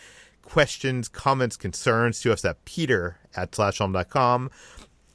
questions, 0.44 1.10
comments, 1.10 1.58
concerns 1.58 2.22
to 2.22 2.32
us 2.32 2.46
at 2.46 2.64
peter 2.64 3.18
at 3.36 3.52
slashfilm.com. 3.52 4.50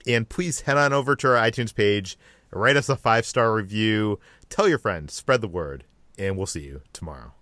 And 0.07 0.29
please 0.29 0.61
head 0.61 0.77
on 0.77 0.93
over 0.93 1.17
to 1.17 1.29
our 1.29 1.37
iTunes 1.37 1.75
page, 1.75 2.19
write 2.55 2.77
us 2.77 2.89
a 2.89 2.97
five 2.97 3.27
star 3.27 3.55
review, 3.55 4.19
tell 4.49 4.69
your 4.69 4.79
friends, 4.79 5.13
spread 5.13 5.41
the 5.41 5.49
word, 5.49 5.85
and 6.19 6.37
we'll 6.37 6.47
see 6.47 6.65
you 6.65 6.83
tomorrow. 6.93 7.33